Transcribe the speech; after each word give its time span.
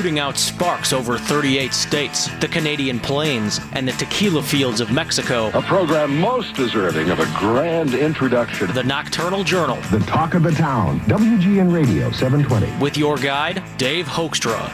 shooting 0.00 0.18
out 0.18 0.38
sparks 0.38 0.94
over 0.94 1.18
38 1.18 1.74
states, 1.74 2.30
the 2.38 2.48
Canadian 2.48 2.98
Plains, 2.98 3.60
and 3.72 3.86
the 3.86 3.92
tequila 3.92 4.42
fields 4.42 4.80
of 4.80 4.90
Mexico. 4.90 5.48
A 5.48 5.60
program 5.60 6.18
most 6.18 6.54
deserving 6.54 7.10
of 7.10 7.20
a 7.20 7.26
grand 7.38 7.92
introduction. 7.92 8.72
The 8.72 8.82
Nocturnal 8.82 9.44
Journal. 9.44 9.76
The 9.90 9.98
talk 10.06 10.32
of 10.32 10.42
the 10.42 10.52
town. 10.52 11.00
WGN 11.00 11.70
Radio 11.70 12.10
720. 12.12 12.82
With 12.82 12.96
your 12.96 13.18
guide, 13.18 13.62
Dave 13.76 14.06
Hoekstra. 14.06 14.72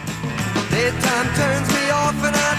Daytime 0.70 1.34
turns 1.34 1.74
me 1.74 1.90
off 1.90 2.14
and 2.22 2.36
I 2.36 2.55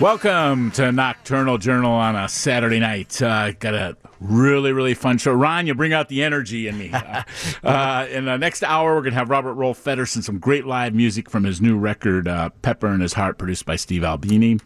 Welcome 0.00 0.72
to 0.72 0.90
Nocturnal 0.90 1.56
Journal 1.58 1.92
on 1.92 2.16
a 2.16 2.28
Saturday 2.28 2.80
night. 2.80 3.22
Uh, 3.22 3.52
got 3.52 3.74
a 3.74 3.96
really, 4.18 4.72
really 4.72 4.94
fun 4.94 5.18
show. 5.18 5.32
Ron, 5.32 5.68
you 5.68 5.74
bring 5.74 5.92
out 5.92 6.08
the 6.08 6.24
energy 6.24 6.66
in 6.66 6.76
me. 6.78 6.92
Uh, 7.64 7.68
uh, 7.68 8.06
in 8.10 8.24
the 8.24 8.36
next 8.36 8.62
hour, 8.62 8.94
we're 8.94 9.00
going 9.00 9.12
to 9.12 9.18
have 9.18 9.30
Robert 9.30 9.54
Rolfe 9.54 9.82
Feddersen, 9.82 10.22
some 10.22 10.38
great 10.38 10.66
live 10.66 10.94
music 10.94 11.30
from 11.30 11.44
his 11.44 11.60
new 11.60 11.78
record, 11.78 12.28
uh, 12.28 12.50
Pepper 12.62 12.88
in 12.88 13.00
His 13.00 13.12
Heart, 13.12 13.38
produced 13.38 13.64
by 13.64 13.76
Steve 13.76 14.04
Albini. 14.04 14.58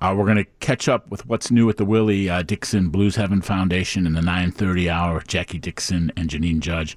Uh, 0.00 0.14
we're 0.16 0.24
going 0.24 0.36
to 0.36 0.44
catch 0.60 0.88
up 0.88 1.10
with 1.10 1.26
what's 1.26 1.50
new 1.50 1.68
at 1.68 1.76
the 1.76 1.84
Willie 1.84 2.28
uh, 2.28 2.42
Dixon 2.42 2.90
Blues 2.90 3.16
Heaven 3.16 3.40
Foundation 3.40 4.06
in 4.06 4.12
the 4.12 4.22
930 4.22 4.90
hour 4.90 5.14
with 5.14 5.26
Jackie 5.26 5.58
Dixon 5.58 6.12
and 6.16 6.28
Janine 6.28 6.60
Judge. 6.60 6.96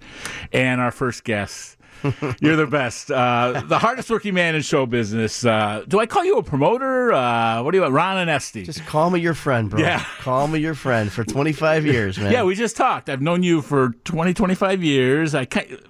And 0.52 0.82
our 0.82 0.92
first 0.92 1.24
guest, 1.24 1.77
you're 2.40 2.56
the 2.56 2.68
best. 2.68 3.12
Uh, 3.12 3.64
the 3.66 3.80
hardest 3.80 4.10
working 4.10 4.34
man 4.34 4.56
in 4.56 4.62
show 4.62 4.86
business. 4.86 5.46
Uh, 5.46 5.84
do 5.88 6.00
I 6.00 6.06
call 6.06 6.26
you 6.26 6.38
a 6.38 6.44
promoter? 6.44 7.14
Uh, 7.14 7.64
what 7.64 7.72
do 7.72 7.78
you 7.78 7.82
want? 7.82 7.94
Ron 7.94 8.28
Onesti. 8.28 8.66
Just 8.66 8.86
call 8.86 9.10
me 9.10 9.20
your 9.20 9.34
friend, 9.34 9.70
bro. 9.70 9.80
Yeah. 9.80 10.04
Call 10.20 10.48
me 10.48 10.60
your 10.60 10.76
friend 10.76 11.12
for 11.12 11.24
25 11.24 11.86
years, 11.86 12.18
man. 12.18 12.32
yeah, 12.32 12.44
we 12.44 12.56
just 12.56 12.76
talked. 12.76 13.10
I've 13.10 13.22
known 13.22 13.44
you 13.44 13.62
for 13.62 13.90
20, 14.04 14.34
25 14.34 14.84
years. 14.84 15.36
I 15.36 15.46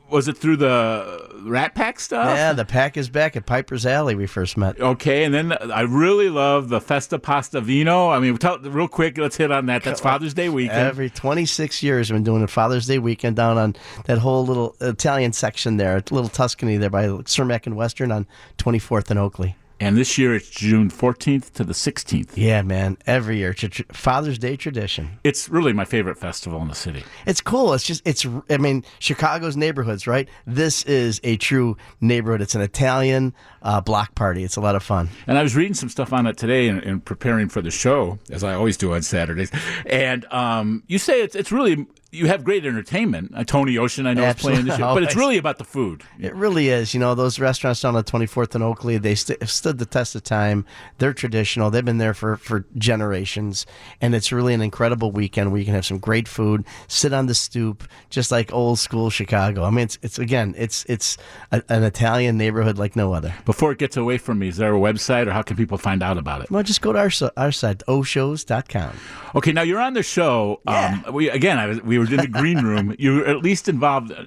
was 0.09 0.27
it 0.27 0.37
through 0.37 0.57
the 0.57 1.41
Rat 1.43 1.75
Pack 1.75 1.99
stuff? 1.99 2.35
Yeah, 2.35 2.53
the 2.53 2.65
pack 2.65 2.97
is 2.97 3.09
back 3.09 3.35
at 3.35 3.45
Piper's 3.45 3.85
Alley. 3.85 4.15
We 4.15 4.25
first 4.25 4.57
met. 4.57 4.79
Okay, 4.79 5.23
and 5.23 5.33
then 5.33 5.51
I 5.51 5.81
really 5.81 6.29
love 6.29 6.69
the 6.69 6.79
Festa 6.79 7.19
Pasta 7.19 7.61
Vino. 7.61 8.09
I 8.09 8.19
mean, 8.19 8.37
tell, 8.37 8.59
real 8.59 8.87
quick, 8.87 9.17
let's 9.17 9.37
hit 9.37 9.51
on 9.51 9.65
that. 9.67 9.83
That's 9.83 9.99
Father's 10.01 10.33
Day 10.33 10.49
weekend. 10.49 10.79
Every 10.79 11.09
26 11.09 11.83
years, 11.83 12.09
we've 12.09 12.17
been 12.17 12.23
doing 12.23 12.43
a 12.43 12.47
Father's 12.47 12.87
Day 12.87 12.99
weekend 12.99 13.35
down 13.35 13.57
on 13.57 13.75
that 14.05 14.17
whole 14.17 14.45
little 14.45 14.75
Italian 14.81 15.33
section 15.33 15.77
there, 15.77 15.96
little 16.11 16.29
Tuscany 16.29 16.77
there 16.77 16.89
by 16.89 17.05
Cermak 17.07 17.65
and 17.65 17.75
Western 17.75 18.11
on 18.11 18.27
24th 18.57 19.09
and 19.09 19.19
Oakley. 19.19 19.55
and 19.79 19.95
this 19.95 20.17
year 20.17 20.33
it's 20.33 20.49
June 20.49 20.89
14th 20.89 21.53
to 21.53 21.63
the 21.63 21.73
16th. 21.73 22.31
Yeah, 22.35 22.63
man. 22.63 22.97
Every 23.05 23.37
year, 23.37 23.53
Father's 23.91 24.39
Day 24.39 24.55
tradition. 24.55 25.19
It's 25.23 25.49
really 25.49 25.71
my 25.71 25.85
favorite 25.85 26.17
festival 26.17 26.59
in 26.63 26.67
the 26.67 26.73
city. 26.73 27.03
It's 27.27 27.41
cool. 27.41 27.73
It's 27.75 27.83
just, 27.83 28.01
it's, 28.03 28.25
I 28.49 28.57
mean, 28.57 28.83
Chicago's 28.97 29.55
neighborhoods, 29.55 30.07
right? 30.07 30.27
This 30.47 30.81
is 30.85 31.21
a 31.23 31.37
true 31.37 31.77
neighborhood. 32.01 32.41
It's 32.41 32.55
an 32.55 32.61
Italian 32.61 33.35
uh, 33.61 33.79
block 33.81 34.15
party. 34.15 34.43
It's 34.43 34.55
a 34.55 34.61
lot 34.61 34.75
of 34.75 34.81
fun. 34.81 35.09
And 35.27 35.37
I 35.37 35.43
was 35.43 35.55
reading 35.55 35.75
some 35.75 35.89
stuff 35.89 36.11
on 36.11 36.25
it 36.25 36.37
today 36.37 36.69
and, 36.69 36.81
in 36.81 36.99
preparing 36.99 37.47
for 37.47 37.61
the 37.61 37.69
show, 37.71 38.17
as 38.31 38.43
I 38.43 38.55
always 38.55 38.77
do 38.77 38.93
on 38.95 39.03
Saturdays. 39.03 39.51
And 39.85 40.25
um, 40.33 40.81
you 40.87 40.97
say 40.97 41.21
it's 41.21 41.35
it's 41.35 41.51
really 41.51 41.85
you 42.11 42.27
have 42.27 42.43
great 42.43 42.65
entertainment. 42.65 43.31
Uh, 43.35 43.43
Tony 43.43 43.77
Ocean, 43.77 44.07
I 44.07 44.13
know, 44.13 44.23
is 44.23 44.35
playing 44.35 44.65
this 44.65 44.77
year, 44.77 44.87
but 44.87 45.03
it's 45.03 45.15
really 45.17 45.37
about 45.37 45.57
the 45.57 45.63
food. 45.65 46.03
It 46.19 46.33
really 46.35 46.69
is. 46.69 46.93
You 46.93 46.99
know, 46.99 47.15
those 47.15 47.39
restaurants 47.39 47.81
down 47.81 47.95
on 47.95 48.03
24th 48.03 48.55
and 48.55 48.63
Oakley, 48.63 48.97
they 48.97 49.15
st- 49.15 49.47
stood 49.47 49.77
the 49.77 49.85
test 49.85 50.15
of 50.15 50.23
time. 50.23 50.65
They're 50.99 51.13
traditional. 51.13 51.69
They've 51.69 51.83
been 51.83 51.97
there 51.97 52.13
for, 52.13 52.37
for 52.37 52.65
generations. 52.77 53.65
And 53.99 54.15
it's 54.15 54.31
really 54.31 54.53
an 54.53 54.61
incredible 54.61 55.11
weekend 55.11 55.51
where 55.51 55.59
you 55.59 55.65
can 55.65 55.73
have 55.73 55.85
some 55.85 55.99
great 55.99 56.27
food, 56.27 56.65
sit 56.87 57.11
on 57.11 57.25
the 57.25 57.35
stoop, 57.35 57.83
just 58.09 58.31
like 58.31 58.53
old 58.53 58.79
school 58.79 59.09
Chicago. 59.09 59.63
I 59.63 59.69
mean, 59.69 59.83
it's, 59.85 59.99
it's 60.01 60.19
again, 60.19 60.55
it's, 60.57 60.85
it's 60.85 61.17
a, 61.51 61.61
an 61.69 61.83
Italian 61.83 62.37
neighborhood 62.37 62.77
like 62.77 62.95
no 62.95 63.13
other. 63.13 63.33
Before 63.45 63.71
it 63.71 63.79
gets 63.79 63.97
away 63.97 64.17
from 64.17 64.39
me, 64.39 64.47
is 64.47 64.57
there 64.57 64.73
a 64.73 64.79
website 64.79 65.27
or 65.27 65.31
how 65.31 65.41
can 65.41 65.57
people 65.57 65.77
find 65.77 66.01
out 66.01 66.17
about 66.17 66.41
it? 66.41 66.49
Well, 66.49 66.63
just 66.63 66.81
go 66.81 66.93
to 66.93 66.99
our, 66.99 67.11
our 67.35 67.51
site, 67.51 67.79
oshows.com. 67.87 68.93
Okay, 69.35 69.51
now 69.51 69.61
you're 69.61 69.79
on 69.81 69.93
the 69.93 70.03
show. 70.03 70.61
Yeah. 70.65 71.01
Um, 71.05 71.13
we 71.13 71.29
again, 71.29 71.59
I 71.59 71.65
was, 71.67 71.81
we 71.81 71.96
were 71.99 72.05
in 72.05 72.17
the 72.17 72.27
green 72.27 72.63
room. 72.63 72.95
You 72.99 73.15
were 73.15 73.25
at 73.25 73.37
least 73.43 73.67
involved. 73.69 74.11
Uh, 74.11 74.23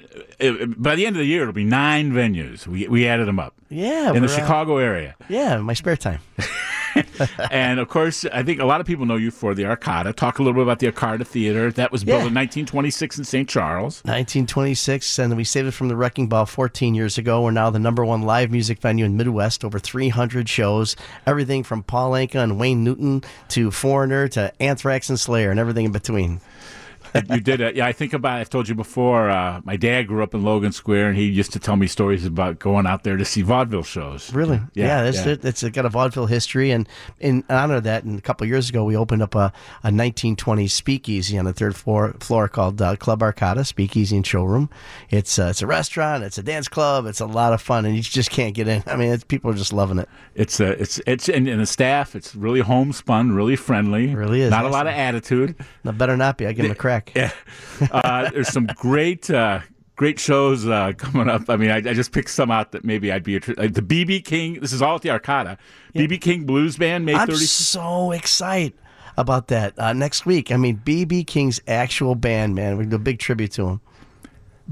uh, 0.47 0.67
by 0.77 0.95
the 0.95 1.07
end 1.07 1.17
of 1.17 1.21
the 1.21 1.27
year, 1.27 1.43
it'll 1.43 1.53
be 1.55 1.65
nine 1.65 2.13
venues. 2.13 2.67
We 2.67 2.87
we 2.89 3.07
added 3.07 3.27
them 3.29 3.39
up 3.39 3.55
Yeah. 3.69 4.13
in 4.13 4.23
the 4.23 4.29
uh, 4.29 4.37
Chicago 4.37 4.79
area. 4.79 5.15
yeah, 5.29 5.59
my 5.59 5.75
spare 5.75 5.97
time. 5.97 6.21
and 7.53 7.79
of 7.79 7.89
course, 7.89 8.25
I 8.33 8.43
think 8.43 8.59
a 8.61 8.65
lot 8.65 8.81
of 8.81 8.87
people 8.87 9.07
know 9.07 9.15
you 9.15 9.31
for 9.31 9.55
the 9.55 9.63
Arcada. 9.63 10.13
Talk 10.15 10.41
a 10.41 10.43
little 10.43 10.55
bit 10.55 10.65
about 10.65 10.81
the 10.81 10.91
Arcada 10.91 11.25
Theater. 11.25 11.71
That 11.71 11.93
was 11.93 12.03
built 12.03 12.23
Yeah. 12.23 12.27
in 12.29 12.35
1926 12.35 13.17
in 13.19 13.25
St. 13.25 13.49
Charles. 13.49 14.03
1926, 14.05 15.19
and 15.21 15.37
we 15.37 15.45
saved 15.45 15.69
it 15.69 15.71
from 15.71 15.87
the 15.87 15.95
wrecking 15.95 16.27
ball 16.29 16.47
14 16.47 16.95
years 16.97 17.17
ago. 17.17 17.43
We're 17.43 17.53
now 17.53 17.71
the 17.71 17.79
number 17.79 18.05
one 18.05 18.23
live 18.23 18.51
music 18.51 18.81
venue 18.81 19.05
in 19.05 19.17
Midwest, 19.17 19.65
over 19.65 19.79
300 19.79 20.49
shows, 20.49 20.97
everything 21.27 21.63
from 21.63 21.85
Paul 21.85 22.11
Anka 22.11 22.43
and 22.43 22.59
Wayne 22.59 22.83
Newton 22.83 23.23
to 23.51 23.71
Foreigner 23.71 24.27
to 24.29 24.53
Anthrax 24.61 25.09
and 25.09 25.19
Slayer 25.21 25.53
and 25.53 25.61
everything 25.61 25.85
in 25.85 25.93
between. 25.93 26.41
You 27.31 27.41
did 27.41 27.61
it. 27.61 27.77
Yeah, 27.77 27.87
I 27.87 27.93
think 27.93 28.13
about. 28.13 28.39
I've 28.39 28.51
told 28.51 28.69
you 28.69 28.75
before. 28.75 29.31
Uh, 29.31 29.61
my 29.65 29.77
dad 29.77 30.05
grew 30.07 30.23
up 30.23 30.35
in 30.35 30.43
Logan 30.43 30.73
Square, 30.73 31.09
and 31.09 31.17
he 31.17 31.25
used 31.25 31.53
to 31.53 31.59
tell 31.59 31.77
me 31.77 31.87
stories 31.87 32.25
about 32.25 32.59
going 32.59 32.87
out 32.87 33.05
there 33.05 33.17
to 33.17 33.25
see 33.25 33.43
vaudeville 33.43 33.83
shows. 33.83 34.33
Really? 34.33 34.61
Yeah, 34.75 35.03
Yeah, 35.03 35.09
it's, 35.09 35.27
yeah. 35.27 35.37
it's 35.43 35.63
got 35.71 35.87
a 35.87 35.89
vaudeville 35.89 36.27
history. 36.27 36.71
And 36.71 36.89
in 37.19 37.45
honor 37.49 37.77
of 37.77 37.85
that, 37.85 38.05
and 38.05 38.19
a 38.19 38.23
couple 38.23 38.45
of 38.45 38.49
years 38.51 38.69
ago, 38.69 38.85
we 38.85 38.97
opened 38.97 39.23
up 39.23 39.35
a, 39.35 39.53
a 39.83 39.91
1920s 39.91 40.71
speakeasy 40.71 41.39
on 41.39 41.45
the 41.45 41.53
third 41.53 41.77
floor, 41.77 42.15
floor 42.21 42.49
called 42.49 42.81
uh, 42.81 42.97
Club 42.97 43.21
Arcada 43.21 43.67
Speakeasy 43.67 44.17
and 44.17 44.27
Showroom. 44.27 44.71
It's, 45.11 45.39
uh, 45.39 45.49
it's 45.51 45.63
a 45.63 45.67
restaurant, 45.67 46.25
it's 46.25 46.39
a 46.39 46.43
dance 46.43 46.69
club, 46.69 47.07
it's 47.07 47.21
a 47.21 47.27
lot 47.27 47.53
of 47.53 47.61
fun, 47.61 47.85
and 47.85 47.97
you 47.97 48.03
just 48.03 48.31
can't 48.31 48.55
get 48.55 48.69
in. 48.69 48.83
I 48.87 48.97
mean, 48.97 49.13
it's, 49.13 49.25
people 49.25 49.51
are 49.51 49.55
just 49.55 49.73
loving 49.73 49.99
it. 49.99 50.09
It's 50.35 50.61
uh, 50.61 50.77
it's 50.79 51.01
it's 51.07 51.29
and, 51.29 51.49
and 51.49 51.61
the 51.61 51.67
staff. 51.67 52.15
It's 52.15 52.35
really 52.35 52.61
homespun, 52.61 53.33
really 53.33 53.57
friendly. 53.57 54.15
really 54.15 54.43
is. 54.43 54.51
Not 54.51 54.65
a 54.65 54.69
lot 54.69 54.87
of 54.87 54.93
attitude. 54.93 55.57
No, 55.85 55.93
better 55.93 56.17
not 56.17 56.39
be. 56.39 56.47
I 56.47 56.53
give 56.53 56.65
them 56.65 56.73
a 56.73 56.75
crack. 56.75 57.00
Yeah. 57.15 57.33
Uh, 57.91 58.31
there's 58.31 58.49
some 58.49 58.67
great. 58.77 59.31
Uh, 59.31 59.61
Great 59.97 60.19
shows 60.19 60.67
uh, 60.67 60.95
coming 60.97 61.29
up. 61.29 61.51
I 61.51 61.57
mean, 61.57 61.71
I, 61.71 61.77
I 61.77 61.93
just 61.93 62.11
picked 62.13 62.31
some 62.31 62.51
out 62.51 62.73
that 62.73 62.87
maybe 62.87 63.13
I'd 63.13 63.23
be 63.23 63.37
a, 63.37 63.39
uh, 63.39 63.69
the 63.69 63.83
BB 63.83 64.25
King. 64.25 64.55
This 64.55 64.73
is 64.73 64.81
all 64.81 64.95
at 64.95 65.03
the 65.03 65.11
Arcada. 65.11 65.59
BB 65.95 66.23
King 66.23 66.45
Blues 66.47 66.79
Band 66.79 67.05
May 67.05 67.13
I'm 67.15 67.29
30th. 67.29 67.47
so 67.49 68.11
excited 68.13 68.73
about 69.19 69.49
that 69.49 69.79
uh, 69.79 69.93
next 69.93 70.25
week. 70.25 70.51
I 70.53 70.57
mean, 70.57 70.81
BB 70.83 71.27
King's 71.27 71.61
actual 71.69 72.15
band, 72.15 72.55
man. 72.55 72.79
We 72.79 72.87
do 72.87 72.97
a 72.97 72.99
big 72.99 73.19
tribute 73.19 73.53
to 73.53 73.67
him. 73.69 73.81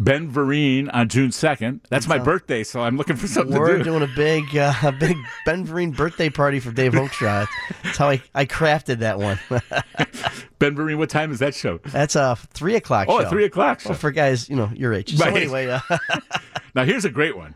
Ben 0.00 0.30
Vereen 0.30 0.88
on 0.92 1.08
June 1.08 1.30
2nd. 1.30 1.80
That's 1.90 2.06
my 2.06 2.18
birthday, 2.18 2.62
so 2.62 2.80
I'm 2.80 2.96
looking 2.96 3.16
for 3.16 3.26
something 3.26 3.58
We're 3.58 3.72
to 3.72 3.78
do. 3.78 3.84
doing 3.84 4.02
a 4.04 4.10
big, 4.14 4.56
uh, 4.56 4.72
a 4.84 4.92
big 4.92 5.16
Ben 5.44 5.66
Vereen 5.66 5.94
birthday 5.94 6.30
party 6.30 6.60
for 6.60 6.70
Dave 6.70 6.92
Hoekstra. 6.92 7.48
That's 7.82 7.98
how 7.98 8.08
I, 8.10 8.22
I 8.32 8.46
crafted 8.46 9.00
that 9.00 9.18
one. 9.18 9.40
ben 10.60 10.76
Vereen, 10.76 10.98
what 10.98 11.10
time 11.10 11.32
is 11.32 11.40
that 11.40 11.52
show? 11.54 11.78
That's 11.86 12.14
a 12.14 12.36
three 12.52 12.76
o'clock. 12.76 13.08
Oh, 13.10 13.18
show. 13.18 13.24
at 13.24 13.30
3 13.30 13.44
o'clock. 13.44 13.80
Well, 13.84 13.94
for 13.94 14.12
guys, 14.12 14.48
you 14.48 14.54
know, 14.54 14.70
your 14.72 14.94
age. 14.94 15.16
So 15.16 15.24
Right. 15.24 15.36
anyway, 15.36 15.66
uh, 15.66 15.80
Now, 16.76 16.84
here's 16.84 17.04
a 17.04 17.10
great 17.10 17.36
one. 17.36 17.54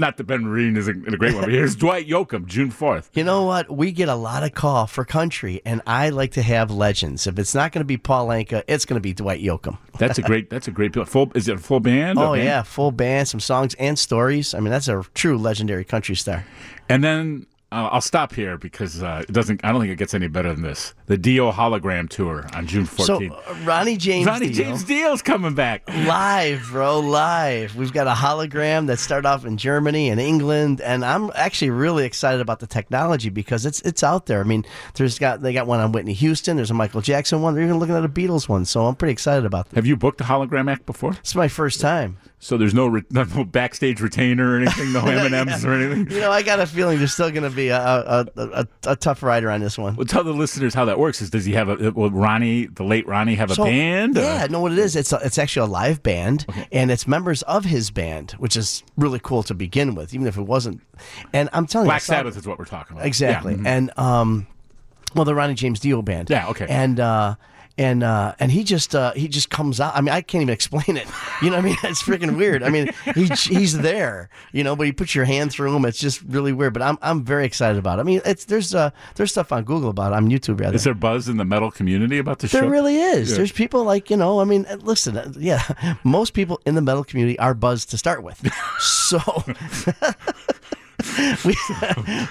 Not 0.00 0.16
that 0.16 0.24
Ben 0.24 0.44
Vereen 0.44 0.78
is 0.78 0.88
a, 0.88 0.92
a 0.92 0.94
great 0.94 1.34
one, 1.34 1.44
but 1.44 1.52
here's 1.52 1.76
Dwight 1.76 2.08
Yoakam, 2.08 2.46
June 2.46 2.72
4th. 2.72 3.10
you 3.12 3.22
know 3.22 3.44
what? 3.44 3.70
We 3.70 3.92
get 3.92 4.08
a 4.08 4.14
lot 4.14 4.42
of 4.42 4.54
call 4.54 4.86
for 4.86 5.04
country, 5.04 5.60
and 5.66 5.82
I 5.86 6.08
like 6.08 6.32
to 6.32 6.42
have 6.42 6.70
legends. 6.70 7.26
If 7.26 7.38
it's 7.38 7.54
not 7.54 7.72
going 7.72 7.82
to 7.82 7.86
be 7.86 7.98
Paul 7.98 8.28
Anka, 8.28 8.62
it's 8.66 8.86
going 8.86 8.96
to 8.96 9.02
be 9.02 9.12
Dwight 9.12 9.42
Yoakam. 9.42 9.76
That's 9.98 10.18
a 10.18 10.22
great. 10.22 10.48
That's 10.48 10.68
a 10.68 10.70
great. 10.70 10.94
Full. 11.06 11.30
Is 11.34 11.48
it 11.48 11.56
a 11.56 11.58
full 11.58 11.80
band? 11.80 12.18
Oh 12.18 12.32
band? 12.32 12.44
yeah, 12.44 12.62
full 12.62 12.90
band, 12.92 13.28
some 13.28 13.40
songs 13.40 13.74
and 13.74 13.98
stories. 13.98 14.54
I 14.54 14.60
mean, 14.60 14.70
that's 14.70 14.88
a 14.88 15.04
true 15.12 15.36
legendary 15.36 15.84
country 15.84 16.14
star. 16.14 16.46
And 16.88 17.04
then 17.04 17.46
uh, 17.72 17.88
I'll 17.92 18.00
stop 18.00 18.34
here 18.34 18.58
because 18.58 19.02
uh, 19.02 19.24
it 19.28 19.32
doesn't. 19.32 19.64
I 19.64 19.70
don't 19.70 19.80
think 19.80 19.92
it 19.92 19.96
gets 19.96 20.12
any 20.14 20.26
better 20.26 20.52
than 20.52 20.62
this. 20.62 20.94
The 21.06 21.16
Dio 21.16 21.52
hologram 21.52 22.08
tour 22.08 22.46
on 22.54 22.66
June 22.66 22.86
So 22.86 23.18
14th. 23.20 23.32
uh, 23.32 23.54
Ronnie 23.64 23.96
James, 23.96 24.26
Ronnie 24.26 24.50
Dio, 24.50 24.64
James 24.64 24.84
Dio's 24.84 25.22
coming 25.22 25.54
back. 25.54 25.88
live, 25.88 26.66
bro, 26.70 26.98
live. 27.00 27.76
We've 27.76 27.92
got 27.92 28.06
a 28.06 28.12
hologram 28.12 28.86
that 28.88 28.98
started 28.98 29.28
off 29.28 29.44
in 29.44 29.56
Germany 29.56 30.08
and 30.10 30.20
England, 30.20 30.80
and 30.80 31.04
I'm 31.04 31.30
actually 31.34 31.70
really 31.70 32.04
excited 32.04 32.40
about 32.40 32.60
the 32.60 32.66
technology 32.66 33.28
because 33.30 33.64
it's 33.66 33.80
it's 33.82 34.02
out 34.02 34.26
there. 34.26 34.40
I 34.40 34.44
mean, 34.44 34.64
there's 34.94 35.18
got 35.18 35.40
they 35.42 35.52
got 35.52 35.66
one 35.66 35.80
on 35.80 35.92
Whitney 35.92 36.12
Houston. 36.14 36.56
There's 36.56 36.70
a 36.70 36.74
Michael 36.74 37.00
Jackson 37.02 37.40
one. 37.42 37.54
They're 37.54 37.64
even 37.64 37.78
looking 37.78 37.94
at 37.94 38.04
a 38.04 38.08
Beatles 38.08 38.48
one. 38.48 38.64
So 38.64 38.86
I'm 38.86 38.96
pretty 38.96 39.12
excited 39.12 39.46
about 39.46 39.68
that. 39.70 39.76
Have 39.76 39.86
you 39.86 39.96
booked 39.96 40.20
a 40.20 40.24
hologram 40.24 40.70
act 40.70 40.86
before? 40.86 41.12
It's 41.12 41.34
my 41.34 41.48
first 41.48 41.80
time. 41.80 42.16
So 42.42 42.56
there's 42.56 42.72
no, 42.72 42.86
re- 42.86 43.02
no 43.10 43.24
backstage 43.44 44.00
retainer 44.00 44.52
or 44.54 44.56
anything, 44.56 44.94
no 44.94 45.00
M 45.00 45.26
and 45.26 45.34
M's 45.50 45.62
or 45.62 45.74
anything. 45.74 46.10
You 46.10 46.20
know, 46.22 46.30
I 46.32 46.40
got 46.42 46.58
a 46.58 46.66
feeling 46.66 46.96
there's 46.98 47.12
still 47.12 47.30
going 47.30 47.42
to 47.42 47.50
be 47.54 47.68
a 47.68 47.78
a, 47.78 48.26
a, 48.36 48.66
a 48.86 48.96
tough 48.96 49.22
rider 49.22 49.50
on 49.50 49.60
this 49.60 49.76
one. 49.76 49.94
Well, 49.94 50.06
tell 50.06 50.24
the 50.24 50.32
listeners 50.32 50.72
how 50.72 50.86
that 50.86 50.98
works. 50.98 51.20
Is 51.20 51.28
does 51.28 51.44
he 51.44 51.52
have 51.52 51.68
a? 51.68 51.90
Will 51.92 52.10
Ronnie, 52.10 52.64
the 52.64 52.82
late 52.82 53.06
Ronnie, 53.06 53.34
have 53.34 53.50
a 53.50 53.54
So, 53.56 53.64
band? 53.64 54.16
or- 54.16 54.22
Yeah, 54.22 54.46
no, 54.48 54.60
what 54.60 54.72
it 54.72 54.78
is, 54.78 54.96
it's 54.96 55.12
a, 55.12 55.20
it's 55.22 55.36
actually 55.36 55.68
a 55.68 55.70
live 55.70 56.02
band, 56.02 56.46
and 56.72 56.90
it's 56.90 57.06
members 57.06 57.42
of 57.42 57.66
his 57.66 57.90
band, 57.90 58.30
which 58.38 58.56
is 58.56 58.82
really 58.96 59.20
cool 59.22 59.42
to 59.42 59.52
begin 59.54 59.94
with, 59.94 60.14
even 60.14 60.26
if 60.26 60.38
it 60.38 60.42
wasn't. 60.42 60.80
And 61.34 61.50
I'm 61.52 61.66
telling 61.66 61.88
Black 61.88 62.00
you, 62.00 62.06
some- 62.06 62.14
Sabbath 62.16 62.36
is 62.38 62.46
what 62.46 62.58
we're 62.58 62.64
talking 62.64 62.96
about. 62.96 63.06
exactly. 63.06 63.52
Yeah. 63.52 63.58
mhm. 63.58 63.66
And 63.66 63.98
um, 63.98 64.46
Well, 65.14 65.26
the 65.26 65.34
Ronnie 65.34 65.52
James 65.54 65.78
Dio 65.80 66.00
band. 66.00 66.30
Yeah, 66.30 66.48
okay. 66.48 66.66
And 66.70 66.98
uh, 67.00 67.34
and 67.78 68.02
uh, 68.02 68.34
and 68.38 68.50
he 68.52 68.64
just 68.64 68.94
uh, 68.94 69.12
he 69.12 69.28
just 69.28 69.50
comes 69.50 69.80
out. 69.80 69.94
I 69.96 70.00
mean, 70.00 70.12
I 70.12 70.20
can't 70.20 70.42
even 70.42 70.52
explain 70.52 70.96
it. 70.96 71.06
You 71.42 71.50
know, 71.50 71.56
what 71.56 71.64
I 71.64 71.68
mean, 71.68 71.76
it's 71.84 72.02
freaking 72.02 72.36
weird. 72.36 72.62
I 72.62 72.68
mean, 72.70 72.90
he, 73.14 73.24
he's 73.24 73.78
there. 73.78 74.28
You 74.52 74.64
know, 74.64 74.76
but 74.76 74.84
you 74.84 74.92
put 74.92 75.14
your 75.14 75.24
hand 75.24 75.52
through 75.52 75.74
him. 75.74 75.84
It's 75.84 75.98
just 75.98 76.22
really 76.22 76.52
weird. 76.52 76.72
But 76.74 76.82
I'm 76.82 76.98
I'm 77.02 77.24
very 77.24 77.46
excited 77.46 77.78
about 77.78 77.98
it. 77.98 78.02
I 78.02 78.04
mean, 78.04 78.20
it's 78.24 78.44
there's 78.44 78.74
uh 78.74 78.90
there's 79.14 79.30
stuff 79.30 79.52
on 79.52 79.64
Google 79.64 79.90
about 79.90 80.12
it, 80.12 80.16
on 80.16 80.28
YouTube 80.30 80.60
rather. 80.60 80.74
Is 80.76 80.84
there 80.84 80.94
buzz 80.94 81.28
in 81.28 81.36
the 81.36 81.44
metal 81.44 81.70
community 81.70 82.18
about 82.18 82.40
the 82.40 82.48
show? 82.48 82.60
There 82.60 82.70
really 82.70 82.96
is. 82.96 83.30
Yeah. 83.30 83.38
There's 83.38 83.52
people 83.52 83.84
like 83.84 84.10
you 84.10 84.16
know. 84.16 84.40
I 84.40 84.44
mean, 84.44 84.66
uh, 84.66 84.76
listen. 84.76 85.16
uh, 85.16 85.32
Yeah, 85.38 85.62
most 86.04 86.34
people 86.34 86.60
in 86.66 86.74
the 86.74 86.82
metal 86.82 87.04
community 87.04 87.38
are 87.38 87.54
buzzed 87.54 87.90
to 87.90 87.98
start 87.98 88.22
with. 88.22 88.40
So 88.80 89.18
we 91.44 91.54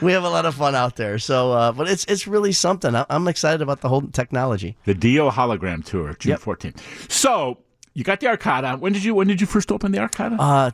we 0.02 0.12
have 0.14 0.24
a 0.24 0.30
lot 0.30 0.46
of 0.46 0.56
fun 0.56 0.76
out 0.76 0.96
there. 0.96 1.20
So, 1.20 1.52
uh, 1.54 1.72
but 1.72 1.90
it's 1.90 2.06
it's 2.06 2.28
really 2.28 2.52
something. 2.52 2.96
I- 2.96 3.06
I'm 3.10 3.28
excited 3.28 3.62
about 3.62 3.82
the 3.82 3.90
whole 3.90 4.02
technology. 4.04 4.76
The 4.86 4.94
Dio 4.94 5.30
hologram 5.30 5.84
tour, 5.84 6.16
June 6.20 6.32
Yep. 6.32 6.40
14th. 6.42 7.12
So 7.12 7.58
you 7.94 8.04
got 8.04 8.20
the 8.20 8.28
Arcada. 8.28 8.80
When 8.80 8.94
did 8.94 9.04
you 9.04 9.14
when 9.16 9.28
did 9.28 9.42
you 9.42 9.48
first 9.48 9.72
open 9.72 9.92
the 9.92 9.98
Arcada? 10.00 10.38
Uh, 10.40 10.72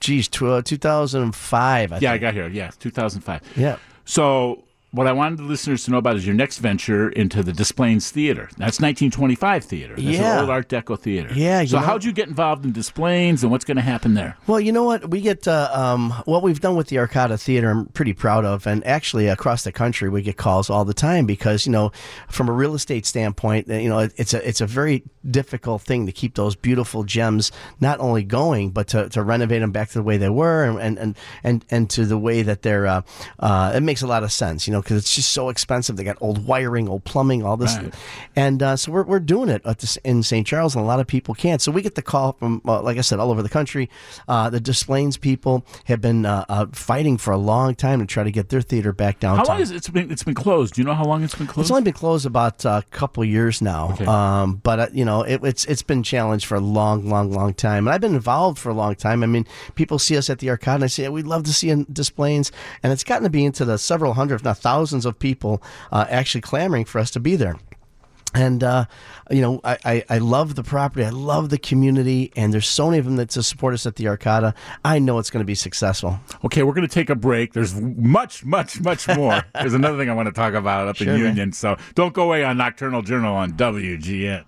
geez, 0.00 0.28
uh, 0.42 0.62
2005. 0.62 1.92
I 1.92 1.98
yeah, 1.98 2.12
I 2.12 2.18
got 2.18 2.34
here. 2.34 2.48
Yeah, 2.48 2.70
2005. 2.78 3.40
Yeah. 3.56 3.76
So 4.04 4.64
what 4.92 5.06
I 5.06 5.12
wanted 5.12 5.38
the 5.38 5.44
listeners 5.44 5.84
to 5.84 5.90
know 5.92 5.98
about 5.98 6.16
is 6.16 6.26
your 6.26 6.34
next 6.34 6.58
venture 6.58 7.08
into 7.10 7.42
the 7.42 7.52
Des 7.52 7.72
Plaines 7.74 8.10
Theater. 8.10 8.44
That's 8.56 8.80
1925 8.80 9.64
theater. 9.64 9.94
That's 9.94 10.06
Yeah. 10.06 10.34
an 10.34 10.40
old 10.40 10.50
Art 10.50 10.68
Deco 10.68 10.98
theater. 10.98 11.30
Yeah, 11.32 11.64
So 11.64 11.78
know- 11.78 11.86
how'd 11.86 12.04
you 12.04 12.12
get 12.12 12.26
involved 12.28 12.64
in 12.64 12.72
Des 12.72 12.90
Plaines 12.92 13.42
and 13.42 13.52
what's 13.52 13.64
going 13.64 13.76
to 13.76 13.82
happen 13.82 14.14
there? 14.14 14.36
Well, 14.46 14.58
you 14.58 14.72
know 14.72 14.84
what? 14.84 15.08
We 15.10 15.20
get 15.20 15.46
uh, 15.46 15.70
um, 15.72 16.10
what 16.24 16.42
we've 16.42 16.60
done 16.60 16.74
with 16.76 16.88
the 16.88 16.96
Arcada 16.96 17.40
Theater. 17.40 17.70
I'm 17.70 17.86
pretty 17.86 18.12
proud 18.12 18.44
of, 18.44 18.66
and 18.66 18.84
actually 18.86 19.28
across 19.28 19.62
the 19.62 19.72
country, 19.72 20.08
we 20.08 20.22
get 20.22 20.36
calls 20.36 20.68
all 20.68 20.84
the 20.84 20.94
time 20.94 21.24
because 21.26 21.66
you 21.66 21.72
know, 21.72 21.92
from 22.28 22.48
a 22.48 22.52
real 22.52 22.74
estate 22.74 23.06
standpoint, 23.06 23.68
you 23.68 23.88
know, 23.88 24.00
it, 24.00 24.12
it's 24.16 24.34
a 24.34 24.46
it's 24.48 24.60
a 24.60 24.66
very 24.66 25.04
difficult 25.30 25.82
thing 25.82 26.06
to 26.06 26.12
keep 26.12 26.34
those 26.34 26.56
beautiful 26.56 27.04
gems 27.04 27.52
not 27.78 28.00
only 28.00 28.24
going, 28.24 28.70
but 28.70 28.88
to, 28.88 29.08
to 29.10 29.22
renovate 29.22 29.60
them 29.60 29.70
back 29.70 29.88
to 29.90 29.94
the 29.94 30.02
way 30.02 30.16
they 30.16 30.28
were, 30.30 30.64
and 30.64 30.78
and 30.80 30.98
and 30.98 31.16
and, 31.44 31.64
and 31.70 31.90
to 31.90 32.04
the 32.06 32.18
way 32.18 32.42
that 32.42 32.62
they're. 32.62 32.86
Uh, 32.86 33.02
uh, 33.38 33.72
it 33.74 33.82
makes 33.82 34.02
a 34.02 34.06
lot 34.06 34.22
of 34.24 34.32
sense, 34.32 34.66
you 34.66 34.72
know, 34.72 34.79
because 34.82 34.96
it's 34.98 35.14
just 35.14 35.30
so 35.30 35.48
expensive. 35.48 35.96
They 35.96 36.04
got 36.04 36.16
old 36.20 36.46
wiring, 36.46 36.88
old 36.88 37.04
plumbing, 37.04 37.44
all 37.44 37.56
this, 37.56 37.76
Right. 37.76 37.94
and 38.36 38.62
uh, 38.62 38.76
so 38.76 38.92
we're, 38.92 39.04
we're 39.04 39.20
doing 39.20 39.48
it 39.48 39.62
at 39.64 39.78
this, 39.78 39.96
in 39.98 40.22
St. 40.22 40.46
Charles, 40.46 40.74
and 40.74 40.82
a 40.84 40.86
lot 40.86 41.00
of 41.00 41.06
people 41.06 41.34
can't. 41.34 41.60
So 41.62 41.70
we 41.72 41.82
get 41.82 41.94
the 41.94 42.02
call 42.02 42.32
from, 42.34 42.62
uh, 42.66 42.82
like 42.82 42.98
I 42.98 43.02
said, 43.02 43.18
all 43.18 43.30
over 43.30 43.42
the 43.42 43.48
country. 43.48 43.88
Uh, 44.28 44.50
the 44.50 44.60
Des 44.60 44.84
Plaines 44.84 45.16
people 45.16 45.64
have 45.84 46.00
been 46.00 46.26
uh, 46.26 46.44
uh, 46.48 46.66
fighting 46.72 47.16
for 47.18 47.32
a 47.32 47.38
long 47.38 47.74
time 47.74 48.00
to 48.00 48.06
try 48.06 48.24
to 48.24 48.30
get 48.30 48.48
their 48.48 48.60
theater 48.60 48.92
back 48.92 49.20
downtown. 49.20 49.44
How 49.46 49.52
long 49.52 49.58
has 49.60 49.70
it 49.70 49.92
been? 49.92 50.10
It's 50.10 50.22
been 50.24 50.34
closed. 50.34 50.74
Do 50.74 50.80
you 50.80 50.86
know 50.86 50.94
how 50.94 51.04
long 51.04 51.22
it's 51.24 51.34
been 51.34 51.46
closed? 51.46 51.66
It's 51.66 51.70
only 51.70 51.82
been 51.82 51.92
closed 51.94 52.26
about 52.26 52.64
a 52.64 52.84
couple 52.90 53.24
years 53.24 53.60
now, 53.62 53.92
Okay. 53.92 54.06
um, 54.06 54.56
but 54.62 54.80
uh, 54.80 54.86
you 54.92 55.04
know 55.04 55.22
it, 55.22 55.42
it's 55.44 55.64
it's 55.66 55.82
been 55.82 56.02
challenged 56.02 56.46
for 56.46 56.54
a 56.56 56.60
long, 56.60 57.08
long, 57.08 57.30
long 57.32 57.54
time, 57.54 57.86
and 57.86 57.94
I've 57.94 58.00
been 58.00 58.14
involved 58.14 58.58
for 58.58 58.68
a 58.70 58.74
long 58.74 58.94
time. 58.94 59.22
I 59.22 59.26
mean, 59.26 59.46
people 59.74 59.98
see 59.98 60.16
us 60.16 60.30
at 60.30 60.38
the 60.38 60.50
Arcade, 60.50 60.76
and 60.76 60.84
I 60.84 60.86
say 60.88 61.08
we'd 61.08 61.26
love 61.26 61.44
to 61.44 61.52
see 61.52 61.70
in 61.70 61.84
Des 61.92 62.10
Plaines, 62.14 62.52
and 62.82 62.92
it's 62.92 63.04
gotten 63.04 63.24
to 63.24 63.30
be 63.30 63.44
into 63.44 63.64
the 63.64 63.78
several 63.78 64.14
hundred, 64.14 64.36
if 64.36 64.44
not 64.44 64.58
thousands, 64.58 64.69
of 65.04 65.18
people 65.18 65.62
uh, 65.92 66.06
actually 66.08 66.40
clamoring 66.40 66.84
for 66.84 66.98
us 66.98 67.10
to 67.12 67.20
be 67.20 67.36
there. 67.36 67.56
And 68.32 68.62
uh, 68.62 68.84
you 69.28 69.40
know, 69.40 69.60
I, 69.64 69.76
I, 69.84 70.04
I 70.08 70.18
love 70.18 70.54
the 70.54 70.62
property. 70.62 71.04
I 71.04 71.10
love 71.10 71.48
the 71.48 71.58
community, 71.58 72.32
and 72.36 72.54
there's 72.54 72.68
so 72.68 72.86
many 72.86 72.98
of 72.98 73.04
them 73.04 73.16
that 73.16 73.30
to 73.30 73.42
support 73.42 73.74
us 73.74 73.86
at 73.86 73.96
the 73.96 74.04
Arcada. 74.04 74.54
I 74.84 75.00
know 75.00 75.18
it's 75.18 75.30
going 75.30 75.40
to 75.42 75.46
be 75.46 75.56
successful. 75.56 76.20
Okay, 76.44 76.62
we're 76.62 76.74
going 76.74 76.86
to 76.86 76.94
take 76.94 77.10
a 77.10 77.16
break. 77.16 77.54
There's 77.54 77.74
much, 77.80 78.44
much, 78.44 78.80
much 78.82 79.08
more. 79.08 79.42
There's 79.54 79.74
another 79.74 79.98
thing 79.98 80.08
I 80.08 80.14
want 80.14 80.26
to 80.26 80.32
talk 80.32 80.54
about 80.54 80.86
up 80.86 80.94
Sure, 80.96 81.08
in 81.08 81.14
man. 81.14 81.28
Union. 81.30 81.52
So 81.52 81.76
don't 81.96 82.14
go 82.14 82.22
away 82.22 82.44
on 82.44 82.56
Nocturnal 82.56 83.02
Journal 83.02 83.34
on 83.34 83.54
WGN. 83.54 84.44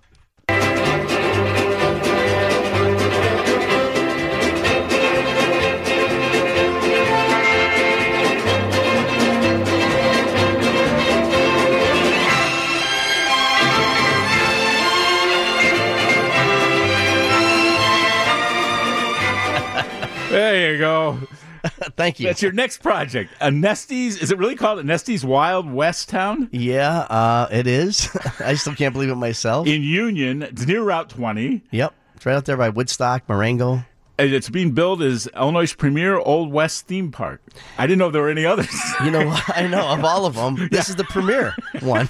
Thank 21.97 22.19
you. 22.19 22.27
That's 22.27 22.41
your 22.41 22.51
next 22.51 22.79
project. 22.81 23.31
Onesti's. 23.41 24.17
Is 24.17 24.31
it 24.31 24.37
really 24.37 24.55
called 24.55 24.79
Onesti's 24.79 25.25
Wild 25.25 25.71
West 25.71 26.09
Town? 26.09 26.49
yeah, 26.51 26.99
uh, 27.01 27.47
it 27.51 27.67
is. 27.67 28.09
I 28.39 28.55
still 28.55 28.75
can't 28.75 28.93
believe 28.93 29.09
it 29.09 29.15
myself. 29.15 29.67
In 29.67 29.81
Union, 29.83 30.43
it's 30.43 30.65
near 30.65 30.83
Route 30.83 31.09
20. 31.09 31.61
Yep. 31.71 31.93
It's 32.15 32.25
right 32.25 32.35
out 32.35 32.45
there 32.45 32.57
by 32.57 32.69
Woodstock, 32.69 33.27
Marengo. 33.27 33.83
And 34.19 34.31
it's 34.31 34.47
being 34.47 34.71
billed 34.73 35.01
as 35.01 35.27
Illinois' 35.35 35.73
premier 35.73 36.19
Old 36.19 36.51
West 36.51 36.85
theme 36.85 37.11
park. 37.11 37.41
I 37.79 37.87
didn't 37.87 37.97
know 37.97 38.11
there 38.11 38.21
were 38.21 38.29
any 38.29 38.45
others. 38.45 38.69
You 39.03 39.09
know. 39.09 39.35
I 39.47 39.65
know 39.67 39.87
of 39.87 40.05
all 40.05 40.25
of 40.27 40.35
them. 40.35 40.69
This 40.71 40.87
is 40.87 40.95
the 40.95 41.03
premier 41.03 41.55
one. 41.81 42.09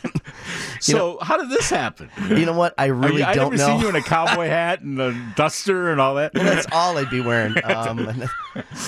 So 0.80 1.18
how 1.22 1.38
did 1.38 1.50
this 1.50 1.70
happen? 1.70 2.10
You 2.30 2.46
know 2.46 2.54
what? 2.54 2.74
I 2.78 2.86
really 2.86 3.24
I 3.24 3.34
don't 3.34 3.56
know. 3.56 3.58
never 3.58 3.58
know. 3.58 3.78
seen 3.78 3.82
you 3.82 3.90
in 3.90 3.96
a 3.96 4.02
cowboy 4.02 4.48
hat 4.48 4.82
and 4.82 5.00
a 5.00 5.14
duster 5.36 5.92
and 5.92 6.00
all 6.02 6.16
that. 6.16 6.34
well, 6.34 6.44
that's 6.44 6.68
all 6.72 6.98
I'd 6.98 7.10
be 7.10 7.22
wearing. 7.22 7.56
Um, 7.74 8.30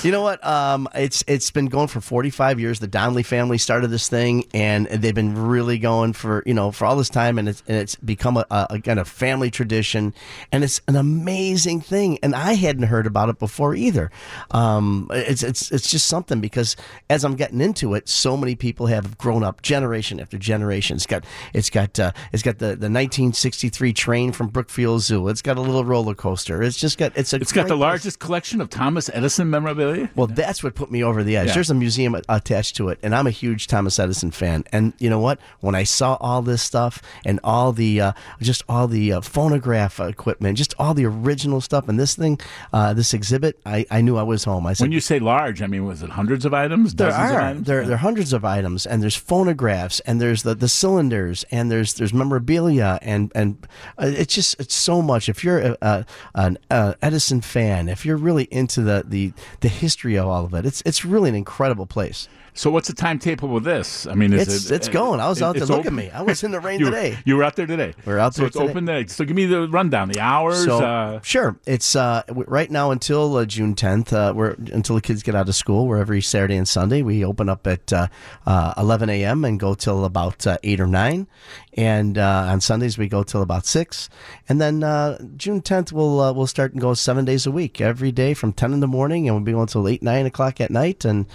you 0.03 0.11
know 0.11 0.21
what? 0.21 0.45
Um, 0.45 0.87
it's 0.93 1.23
it's 1.27 1.49
been 1.49 1.67
going 1.67 1.87
for 1.87 2.01
45 2.01 2.59
years. 2.59 2.79
The 2.79 2.87
Donnelly 2.87 3.23
family 3.23 3.57
started 3.57 3.87
this 3.87 4.07
thing, 4.07 4.45
and 4.53 4.85
they've 4.87 5.15
been 5.15 5.47
really 5.47 5.79
going 5.79 6.13
for 6.13 6.43
you 6.45 6.53
know 6.53 6.71
for 6.71 6.85
all 6.85 6.95
this 6.95 7.09
time, 7.09 7.39
and 7.39 7.49
it's 7.49 7.63
and 7.67 7.77
it's 7.77 7.95
become 7.95 8.37
a, 8.37 8.45
a, 8.51 8.67
a 8.71 8.79
kind 8.79 8.99
of 8.99 9.07
family 9.07 9.49
tradition, 9.49 10.13
and 10.51 10.63
it's 10.63 10.81
an 10.87 10.95
amazing 10.95 11.81
thing. 11.81 12.19
And 12.21 12.35
I 12.35 12.53
hadn't 12.53 12.83
heard 12.83 13.07
about 13.07 13.29
it 13.29 13.39
before 13.39 13.75
either. 13.75 14.11
Um, 14.51 15.07
it's 15.11 15.41
it's 15.41 15.71
it's 15.71 15.89
just 15.89 16.07
something 16.07 16.41
because 16.41 16.75
as 17.09 17.23
I'm 17.23 17.35
getting 17.35 17.61
into 17.61 17.93
it, 17.95 18.07
so 18.07 18.37
many 18.37 18.55
people 18.55 18.87
have 18.87 19.17
grown 19.17 19.43
up 19.43 19.61
generation 19.61 20.19
after 20.19 20.37
generation. 20.37 20.95
It's 20.97 21.07
got 21.07 21.25
it's 21.53 21.69
got 21.75 21.99
uh, 21.99 22.11
it's 22.31 22.41
got 22.41 22.57
the, 22.59 22.67
the 22.67 22.89
1963 22.89 23.93
train 23.93 24.31
from 24.31 24.47
Brookfield 24.47 25.01
Zoo. 25.01 25.27
It's 25.27 25.41
got 25.41 25.57
a 25.57 25.61
little 25.61 25.83
roller 25.83 26.15
coaster. 26.15 26.63
It's 26.63 26.77
just 26.77 26.97
got 26.97 27.11
it's 27.17 27.33
a 27.33 27.35
It's 27.35 27.51
got 27.51 27.63
the 27.63 27.73
place. 27.75 27.79
largest 27.81 28.19
collection 28.19 28.61
of 28.61 28.69
Thomas 28.69 29.09
Edison 29.13 29.49
memorabilia. 29.49 30.09
Well, 30.15 30.27
that's 30.27 30.63
what 30.63 30.73
put 30.75 30.89
me 30.89 31.03
over 31.03 31.21
the 31.23 31.35
edge. 31.37 31.47
Yeah. 31.49 31.53
There's 31.55 31.69
a 31.69 31.73
museum 31.75 32.15
attached 32.29 32.77
to 32.77 32.89
it, 32.89 32.99
and 33.03 33.13
I'm 33.13 33.27
a 33.27 33.31
huge 33.31 33.67
Thomas 33.67 33.99
Edison 33.99 34.31
fan. 34.31 34.63
And 34.71 34.93
you 34.99 35.09
know 35.09 35.19
what? 35.19 35.39
When 35.59 35.75
I 35.75 35.83
saw 35.83 36.15
all 36.21 36.41
this 36.41 36.61
stuff 36.61 37.01
and 37.25 37.39
all 37.43 37.73
the 37.73 37.99
uh, 38.01 38.11
just 38.41 38.63
all 38.69 38.87
the 38.87 39.13
uh, 39.13 39.21
phonograph 39.21 39.99
equipment, 39.99 40.57
just 40.57 40.73
all 40.79 40.93
the 40.93 41.05
original 41.05 41.59
stuff, 41.61 41.89
and 41.89 41.99
this 41.99 42.15
thing, 42.15 42.39
uh, 42.71 42.93
this 42.93 43.13
exhibit, 43.13 43.59
I, 43.65 43.85
I 43.91 43.99
knew 44.01 44.15
I 44.17 44.23
was 44.23 44.45
home. 44.45 44.65
I 44.65 44.73
said, 44.73 44.85
When 44.85 44.91
you 44.93 45.01
say 45.01 45.19
large, 45.19 45.61
I 45.61 45.67
mean, 45.67 45.85
was 45.85 46.01
it 46.01 46.11
hundreds 46.11 46.45
of 46.45 46.53
items? 46.53 46.95
there 46.95 47.09
Dozens 47.09 47.29
of 47.31 47.35
are 47.35 47.41
items? 47.41 47.67
there, 47.67 47.85
there 47.85 47.95
are 47.95 47.97
hundreds 47.97 48.31
of 48.33 48.45
items, 48.45 48.85
and 48.85 49.03
there's 49.03 49.15
phonographs, 49.15 49.99
and 50.01 50.21
there's 50.21 50.43
the, 50.43 50.55
the 50.55 50.69
cylinders, 50.69 51.43
and 51.51 51.64
there's 51.69 51.93
there's 51.95 52.13
memorabilia, 52.13 52.99
and 53.01 53.31
and 53.35 53.67
uh, 53.97 54.07
it's 54.07 54.33
just 54.33 54.59
it's 54.59 54.75
so 54.75 55.01
much. 55.01 55.29
If 55.29 55.43
you're 55.43 55.59
a, 55.59 55.77
a, 55.81 56.05
an 56.35 56.57
uh, 56.69 56.93
Edison 57.01 57.41
fan, 57.41 57.89
if 57.89 58.05
you're 58.05 58.17
really 58.17 58.47
into 58.51 58.81
the, 58.81 59.03
the 59.05 59.33
the 59.61 59.69
history 59.69 60.15
of 60.15 60.27
all 60.27 60.45
of 60.45 60.53
it, 60.53 60.65
it's 60.65 60.81
it's 60.85 61.05
really 61.05 61.29
an 61.29 61.35
incredible 61.35 61.85
place. 61.85 62.27
So 62.57 62.71
what's 62.71 62.87
the 62.87 62.93
timetable 62.93 63.49
with 63.49 63.65
this? 63.65 64.07
I 64.07 64.13
mean, 64.15 64.31
is 64.31 64.47
It's 64.47 64.71
it, 64.71 64.75
it's 64.75 64.87
going. 64.87 65.19
I 65.19 65.27
was 65.27 65.41
out 65.41 65.55
there. 65.57 65.65
Look 65.65 65.79
open? 65.79 65.87
at 65.87 65.93
me. 65.93 66.09
I 66.09 66.21
was 66.21 66.41
in 66.41 66.51
the 66.51 66.61
rain 66.61 66.79
You, 66.85 66.85
today. 66.85 67.17
you 67.25 67.35
were 67.35 67.43
out 67.43 67.57
there 67.57 67.67
today. 67.67 67.93
We're 68.05 68.17
out 68.17 68.33
so 68.33 68.41
there 68.41 68.47
it's 68.47 68.55
today. 68.55 68.69
open 68.69 68.85
today. 68.85 69.07
So 69.07 69.25
give 69.25 69.35
me 69.35 69.43
the 69.45 69.67
rundown, 69.67 70.07
the 70.07 70.21
hours. 70.21 70.63
So 70.63 70.79
uh, 70.83 71.19
sure, 71.21 71.57
it's 71.65 71.97
uh, 71.97 72.23
right 72.29 72.71
now 72.71 72.91
until 72.91 73.35
uh, 73.35 73.45
June 73.45 73.75
10th. 73.75 74.13
Uh, 74.13 74.33
we're 74.33 74.51
until 74.71 74.95
the 74.95 75.01
kids 75.01 75.21
get 75.21 75.35
out 75.35 75.49
of 75.49 75.55
school. 75.55 75.85
We're 75.85 75.97
every 75.97 76.21
Saturday 76.21 76.55
and 76.55 76.65
Sunday. 76.67 77.01
We 77.01 77.25
open 77.25 77.49
up 77.49 77.67
at 77.67 77.91
uh, 77.91 78.07
uh, 78.47 78.73
11 78.77 79.09
a.m. 79.09 79.43
and 79.43 79.59
go 79.59 79.73
till 79.73 80.05
about 80.05 80.47
uh, 80.47 80.57
eight 80.63 80.79
or 80.79 80.87
nine, 80.87 81.27
and 81.73 82.17
uh, 82.17 82.47
on 82.49 82.61
Sundays 82.61 82.97
we 82.97 83.09
go 83.09 83.23
till 83.23 83.41
about 83.41 83.65
six. 83.65 84.09
And 84.47 84.61
then 84.61 84.81
uh, 84.81 85.17
June 85.35 85.61
10th 85.61 85.91
we'll 85.91 86.21
uh, 86.21 86.31
we'll 86.31 86.47
start 86.47 86.71
and 86.71 86.79
go 86.79 86.93
seven 86.93 87.25
days 87.25 87.45
a 87.45 87.51
week, 87.51 87.81
every 87.81 88.13
day 88.13 88.33
from 88.33 88.53
10 88.53 88.71
in 88.71 88.79
the 88.79 88.87
morning, 88.87 89.27
and 89.27 89.35
we'll 89.35 89.43
be 89.43 89.51
going 89.51 89.67
till 89.67 89.87
eight 89.89 90.01
nine 90.01 90.25
o'clock 90.25 90.61
at 90.61 90.71
night. 90.71 91.03
And 91.03 91.25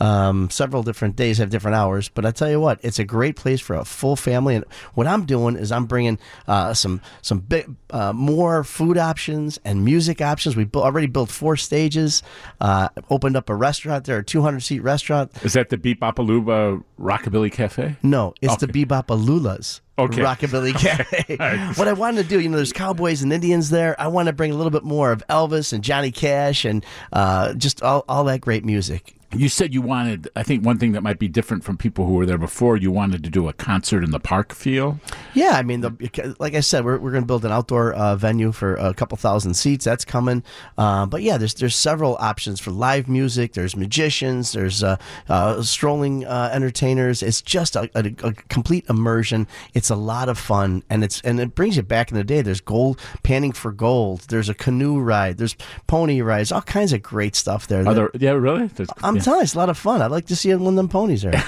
um, 0.00 0.50
several 0.66 0.82
different 0.82 1.14
days 1.14 1.38
have 1.38 1.48
different 1.48 1.76
hours. 1.76 2.08
But 2.08 2.26
I 2.26 2.32
tell 2.32 2.50
you 2.50 2.58
what, 2.58 2.80
it's 2.82 2.98
a 2.98 3.04
great 3.04 3.36
place 3.36 3.60
for 3.60 3.76
a 3.76 3.84
full 3.84 4.16
family. 4.16 4.56
And 4.56 4.64
what 4.94 5.06
I'm 5.06 5.24
doing 5.24 5.54
is 5.54 5.70
I'm 5.70 5.86
bringing 5.86 6.18
uh, 6.48 6.74
some 6.74 7.00
some 7.22 7.38
big, 7.38 7.70
uh, 7.90 8.12
more 8.12 8.64
food 8.64 8.98
options 8.98 9.60
and 9.64 9.84
music 9.84 10.20
options. 10.20 10.56
We 10.56 10.64
bu- 10.64 10.80
already 10.80 11.06
built 11.06 11.30
four 11.30 11.56
stages. 11.56 12.24
Uh, 12.60 12.88
opened 13.10 13.36
up 13.36 13.48
a 13.48 13.54
restaurant 13.54 14.06
there, 14.06 14.18
a 14.18 14.24
200 14.24 14.58
seat 14.60 14.80
restaurant. 14.80 15.30
is 15.44 15.52
that 15.52 15.68
the 15.68 15.76
Beep 15.76 16.00
Apaluba 16.00 16.82
Rockabilly 16.98 17.52
Cafe? 17.52 17.94
No, 18.02 18.34
it's 18.42 18.54
Okay. 18.54 18.66
the 18.66 18.72
Be-Bop-A-Lula's. 18.72 19.82
Okay. 19.98 20.20
Rockabilly 20.20 20.74
Cafe. 20.78 21.36
What 21.76 21.86
I 21.86 21.92
wanted 21.92 22.22
to 22.24 22.28
do, 22.28 22.40
you 22.40 22.48
know, 22.48 22.56
there's 22.56 22.72
cowboys 22.72 23.22
and 23.22 23.32
Indians 23.32 23.70
there. 23.70 23.94
I 24.00 24.08
want 24.08 24.26
to 24.26 24.32
bring 24.32 24.50
a 24.50 24.54
little 24.56 24.70
bit 24.72 24.82
more 24.82 25.12
of 25.12 25.22
Elvis 25.30 25.72
and 25.72 25.84
Johnny 25.84 26.10
Cash 26.10 26.64
and 26.64 26.84
uh, 27.12 27.54
just 27.54 27.82
all, 27.82 28.04
all 28.08 28.24
that 28.24 28.40
great 28.40 28.64
music. 28.64 29.14
You 29.38 29.48
said 29.48 29.74
you 29.74 29.82
wanted. 29.82 30.28
I 30.36 30.42
think 30.42 30.64
one 30.64 30.78
thing 30.78 30.92
that 30.92 31.02
might 31.02 31.18
be 31.18 31.28
different 31.28 31.64
from 31.64 31.76
people 31.76 32.06
who 32.06 32.14
were 32.14 32.26
there 32.26 32.38
before. 32.38 32.76
You 32.76 32.90
wanted 32.90 33.22
to 33.24 33.30
do 33.30 33.48
a 33.48 33.52
concert 33.52 34.02
in 34.04 34.10
the 34.10 34.20
park 34.20 34.52
feel. 34.52 34.98
Yeah, 35.34 35.52
I 35.52 35.62
mean, 35.62 35.80
the, 35.82 36.36
like 36.38 36.54
I 36.54 36.60
said, 36.60 36.84
we're, 36.84 36.98
we're 36.98 37.10
going 37.10 37.22
to 37.22 37.26
build 37.26 37.44
an 37.44 37.52
outdoor 37.52 37.92
uh, 37.94 38.16
venue 38.16 38.52
for 38.52 38.74
a 38.76 38.94
couple 38.94 39.16
thousand 39.16 39.54
seats. 39.54 39.84
That's 39.84 40.04
coming. 40.04 40.42
Uh, 40.78 41.06
but 41.06 41.22
yeah, 41.22 41.36
there's 41.38 41.54
there's 41.54 41.76
several 41.76 42.16
options 42.20 42.60
for 42.60 42.70
live 42.70 43.08
music. 43.08 43.52
There's 43.52 43.76
magicians. 43.76 44.52
There's 44.52 44.82
uh, 44.82 44.96
uh, 45.28 45.62
strolling 45.62 46.24
uh, 46.24 46.50
entertainers. 46.52 47.22
It's 47.22 47.42
just 47.42 47.76
a, 47.76 47.90
a, 47.94 48.12
a 48.26 48.32
complete 48.48 48.84
immersion. 48.88 49.46
It's 49.74 49.90
a 49.90 49.96
lot 49.96 50.28
of 50.28 50.38
fun, 50.38 50.82
and 50.90 51.04
it's 51.04 51.20
and 51.22 51.38
it 51.40 51.54
brings 51.54 51.76
you 51.76 51.82
back 51.82 52.10
in 52.10 52.16
the 52.16 52.24
day. 52.24 52.42
There's 52.42 52.60
gold 52.60 53.00
panning 53.22 53.52
for 53.52 53.72
gold. 53.72 54.20
There's 54.28 54.48
a 54.48 54.54
canoe 54.54 54.98
ride. 55.00 55.38
There's 55.38 55.56
pony 55.86 56.20
rides. 56.20 56.52
All 56.52 56.62
kinds 56.62 56.92
of 56.92 57.02
great 57.02 57.36
stuff 57.36 57.66
there. 57.66 57.84
There, 57.84 58.10
yeah, 58.14 58.30
really? 58.32 58.66
There's- 58.68 58.90
I'm 59.02 59.16
yeah. 59.16 59.22
Telling 59.26 59.40
you, 59.40 59.42
it's 59.42 59.54
a 59.54 59.58
lot 59.58 59.68
of 59.70 59.76
fun. 59.76 60.02
I'd 60.02 60.12
like 60.12 60.26
to 60.26 60.36
see 60.36 60.54
one 60.54 60.68
of 60.68 60.76
them 60.76 60.88
ponies 60.88 61.22
there. 61.22 61.32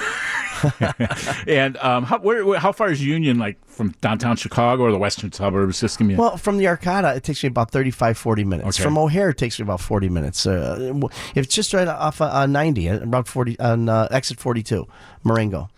And 1.46 1.76
um, 1.76 2.02
how, 2.02 2.18
where, 2.18 2.58
how 2.58 2.72
far 2.72 2.90
is 2.90 3.00
Union, 3.00 3.38
like 3.38 3.64
from 3.66 3.94
downtown 4.00 4.34
Chicago 4.34 4.82
or 4.82 4.90
the 4.90 4.98
western 4.98 5.30
suburbs? 5.30 5.78
Just 5.78 5.96
give 5.96 6.08
me. 6.08 6.14
A, 6.14 6.16
Well, 6.16 6.36
from 6.36 6.58
the 6.58 6.64
Arcada, 6.64 7.16
it 7.16 7.22
takes 7.22 7.44
me 7.44 7.46
about 7.46 7.70
35, 7.70 8.18
40 8.18 8.42
minutes. 8.42 8.76
Okay. 8.76 8.82
From 8.82 8.98
O'Hare, 8.98 9.28
it 9.28 9.38
takes 9.38 9.60
me 9.60 9.62
about 9.62 9.80
40 9.80 10.08
minutes. 10.08 10.44
Uh, 10.44 10.92
if 11.36 11.44
it's 11.44 11.54
just 11.54 11.72
right 11.72 11.86
off 11.86 12.20
uh, 12.20 12.46
90, 12.46 12.88
uh, 12.88 12.98
about 12.98 13.28
40 13.28 13.60
on 13.60 13.88
uh, 13.88 14.08
exit 14.10 14.40
42, 14.40 14.84
Marengo. 15.22 15.70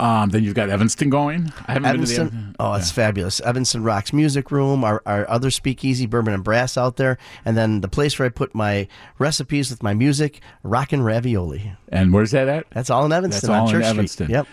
Um, 0.00 0.30
then 0.30 0.42
you've 0.42 0.54
got 0.54 0.70
Evanston 0.70 1.10
going. 1.10 1.52
I 1.66 1.74
haven't 1.74 1.92
been 1.92 2.00
to 2.00 2.06
the. 2.06 2.14
Evanston, 2.22 2.56
oh, 2.58 2.72
it's 2.72 2.90
fabulous. 2.90 3.38
Evanston 3.40 3.84
Rocks 3.84 4.14
Music 4.14 4.50
Room, 4.50 4.82
our, 4.82 5.02
our 5.04 5.28
other 5.28 5.50
speakeasy, 5.50 6.06
Bourbon 6.06 6.32
and 6.32 6.42
Brass 6.42 6.78
out 6.78 6.96
there. 6.96 7.18
And 7.44 7.54
then 7.56 7.82
the 7.82 7.88
place 7.88 8.18
where 8.18 8.24
I 8.24 8.30
put 8.30 8.54
my 8.54 8.88
recipes 9.18 9.68
with 9.70 9.82
my 9.82 9.92
music, 9.92 10.40
Rockin' 10.62 11.02
Ravioli. 11.02 11.74
And 11.90 12.14
where's 12.14 12.30
that 12.30 12.48
at? 12.48 12.66
That's 12.70 12.88
all 12.88 13.04
in 13.04 13.12
Evanston 13.12 13.48
That's 13.50 13.60
all 13.60 13.66
in 13.66 13.72
Church 13.72 13.84
Evanston. 13.84 14.26
Street. 14.26 14.34
Yep. 14.36 14.46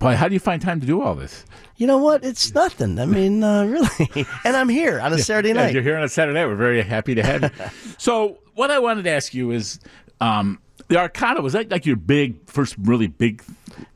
Boy, 0.00 0.16
how 0.16 0.28
do 0.28 0.34
you 0.34 0.40
find 0.40 0.60
time 0.60 0.80
to 0.80 0.86
do 0.86 1.00
all 1.00 1.14
this? 1.14 1.46
You 1.76 1.86
know 1.86 1.96
what? 1.98 2.22
It's 2.22 2.54
nothing. 2.54 2.98
I 2.98 3.06
mean, 3.06 3.42
uh, 3.42 3.64
really. 3.66 4.26
And 4.44 4.54
I'm 4.54 4.68
here 4.68 5.00
on 5.00 5.14
a 5.14 5.18
Saturday 5.18 5.48
Yeah, 5.48 5.54
night. 5.54 5.72
you're 5.72 5.82
here 5.82 5.96
on 5.96 6.02
a 6.04 6.08
Saturday 6.10 6.38
night. 6.38 6.46
We're 6.46 6.56
very 6.56 6.82
happy 6.82 7.14
to 7.14 7.22
have 7.22 7.42
you. 7.42 7.50
so, 7.98 8.38
what 8.54 8.70
I 8.70 8.80
wanted 8.80 9.04
to 9.04 9.10
ask 9.10 9.32
you 9.32 9.50
is, 9.50 9.80
um, 10.20 10.60
the 10.88 10.96
Arcada 10.96 11.42
was 11.42 11.54
that 11.54 11.70
like 11.70 11.86
your 11.86 11.96
big 11.96 12.48
first 12.50 12.76
really 12.82 13.06
big 13.06 13.42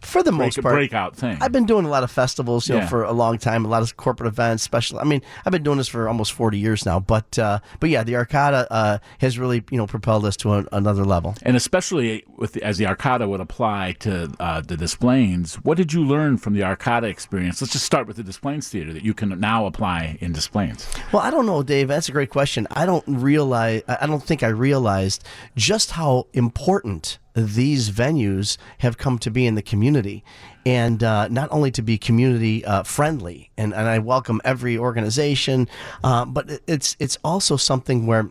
For 0.01 0.23
the 0.23 0.31
break, 0.31 0.39
most 0.57 0.63
part. 0.63 0.75
breakout 0.75 1.17
thing? 1.17 1.39
I've 1.41 1.53
been 1.53 1.67
doing 1.67 1.85
a 1.85 1.89
lot 1.89 2.03
of 2.05 2.11
festivals, 2.11 2.69
you 2.69 2.75
know, 2.75 2.81
Yeah. 2.83 2.89
for 2.89 3.03
a 3.05 3.13
long 3.13 3.39
time. 3.39 3.65
A 3.65 3.69
lot 3.69 3.83
of 3.83 3.97
corporate 3.97 4.27
events, 4.29 4.63
special. 4.63 4.99
I 4.99 5.05
mean, 5.05 5.23
I've 5.45 5.53
been 5.53 5.63
doing 5.63 5.79
this 5.79 5.89
for 5.89 6.09
almost 6.09 6.33
forty 6.33 6.59
years 6.59 6.85
now. 6.87 7.01
But 7.01 7.39
uh, 7.39 7.61
but 7.81 7.91
yeah, 7.91 8.03
the 8.05 8.15
Arcada 8.15 8.67
uh, 8.71 8.99
has 9.21 9.39
really 9.39 9.63
you 9.71 9.77
know 9.79 9.87
propelled 9.87 10.25
us 10.25 10.37
to 10.39 10.55
a, 10.55 10.65
another 10.73 11.05
level. 11.05 11.35
and 11.43 11.57
especially 11.57 12.25
with 12.37 12.53
the, 12.55 12.63
as 12.63 12.79
the 12.79 12.85
Arcada 12.85 13.29
would 13.29 13.41
apply 13.41 13.93
to 14.01 14.33
uh, 14.41 14.61
the 14.61 14.77
Des 14.77 14.97
Plaines, 14.99 15.57
what 15.57 15.77
did 15.77 15.93
you 15.93 16.05
learn 16.05 16.37
from 16.39 16.55
the 16.55 16.61
Arcada 16.61 17.05
experience? 17.05 17.61
Let's 17.61 17.73
just 17.73 17.85
start 17.85 18.07
with 18.07 18.17
the 18.17 18.23
Des 18.25 18.39
Plaines 18.41 18.69
Theater 18.69 18.93
that 18.93 19.03
you 19.05 19.15
can 19.15 19.39
now 19.41 19.67
apply 19.67 20.19
in 20.21 20.33
Des 20.33 20.49
Plaines. 20.51 20.87
Well, 21.13 21.23
I 21.23 21.31
don't 21.31 21.47
know, 21.47 21.63
Dave. 21.63 21.89
That's 21.89 22.09
a 22.09 22.13
great 22.13 22.31
question. 22.31 22.67
I 22.71 22.87
don't 22.87 23.05
realize. 23.07 23.83
I 23.89 23.99
I 24.03 24.07
don't 24.07 24.23
think 24.23 24.43
I 24.43 24.49
realized 24.49 25.25
just 25.57 25.93
how 25.93 26.27
important 26.33 27.19
these 27.41 27.91
venues 27.91 28.57
have 28.79 28.99
come 28.99 29.19
to 29.21 29.31
be 29.31 29.47
in 29.47 29.55
the 29.55 29.63
community, 29.63 30.25
and 30.67 31.03
uh, 31.03 31.29
not 31.29 31.49
only 31.51 31.71
to 31.73 31.83
be 31.83 31.99
community 31.99 32.65
uh, 32.65 32.83
friendly. 32.83 33.51
And, 33.57 33.75
and 33.75 33.89
I 33.89 33.99
welcome 33.99 34.41
every 34.45 34.77
organization, 34.79 35.69
uh, 36.05 36.25
but 36.25 36.61
it's 36.67 36.97
it's 36.99 37.19
also 37.25 37.57
something 37.57 38.07
where 38.07 38.31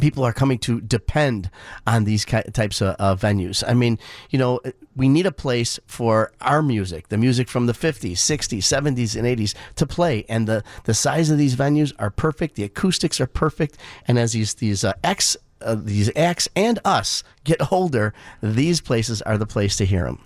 people 0.00 0.24
are 0.24 0.32
coming 0.32 0.58
to 0.58 0.80
depend 0.80 1.50
on 1.86 2.04
these 2.04 2.24
types 2.24 2.82
of 2.82 2.96
uh, 2.98 3.16
venues. 3.16 3.64
I 3.66 3.74
mean, 3.74 3.98
you 4.30 4.38
know, 4.38 4.60
we 4.94 5.08
need 5.08 5.26
a 5.26 5.32
place 5.32 5.78
for 5.86 6.32
our 6.40 6.62
music, 6.62 7.08
the 7.08 7.16
music 7.16 7.48
from 7.48 7.66
the 7.66 7.72
50s, 7.72 8.12
60s, 8.12 8.58
70s, 8.58 9.16
and 9.16 9.26
80s 9.26 9.54
to 9.76 9.86
play. 9.86 10.24
And 10.28 10.46
the, 10.46 10.62
the 10.84 10.94
size 10.94 11.30
of 11.30 11.38
these 11.38 11.56
venues 11.56 11.92
are 11.98 12.10
perfect. 12.10 12.56
The 12.56 12.64
acoustics 12.64 13.20
are 13.20 13.26
perfect. 13.26 13.78
And 14.06 14.18
as 14.18 14.32
these, 14.32 14.54
these 14.54 14.84
uh, 14.84 14.94
X, 15.02 15.36
uh, 15.60 15.76
these 15.78 16.10
acts 16.16 16.48
and 16.54 16.78
us 16.84 17.22
get 17.46 17.72
older, 17.72 18.12
these 18.42 18.80
places 18.82 19.22
are 19.22 19.38
the 19.38 19.46
place 19.46 19.76
to 19.78 19.84
hear 19.86 20.04
them. 20.04 20.18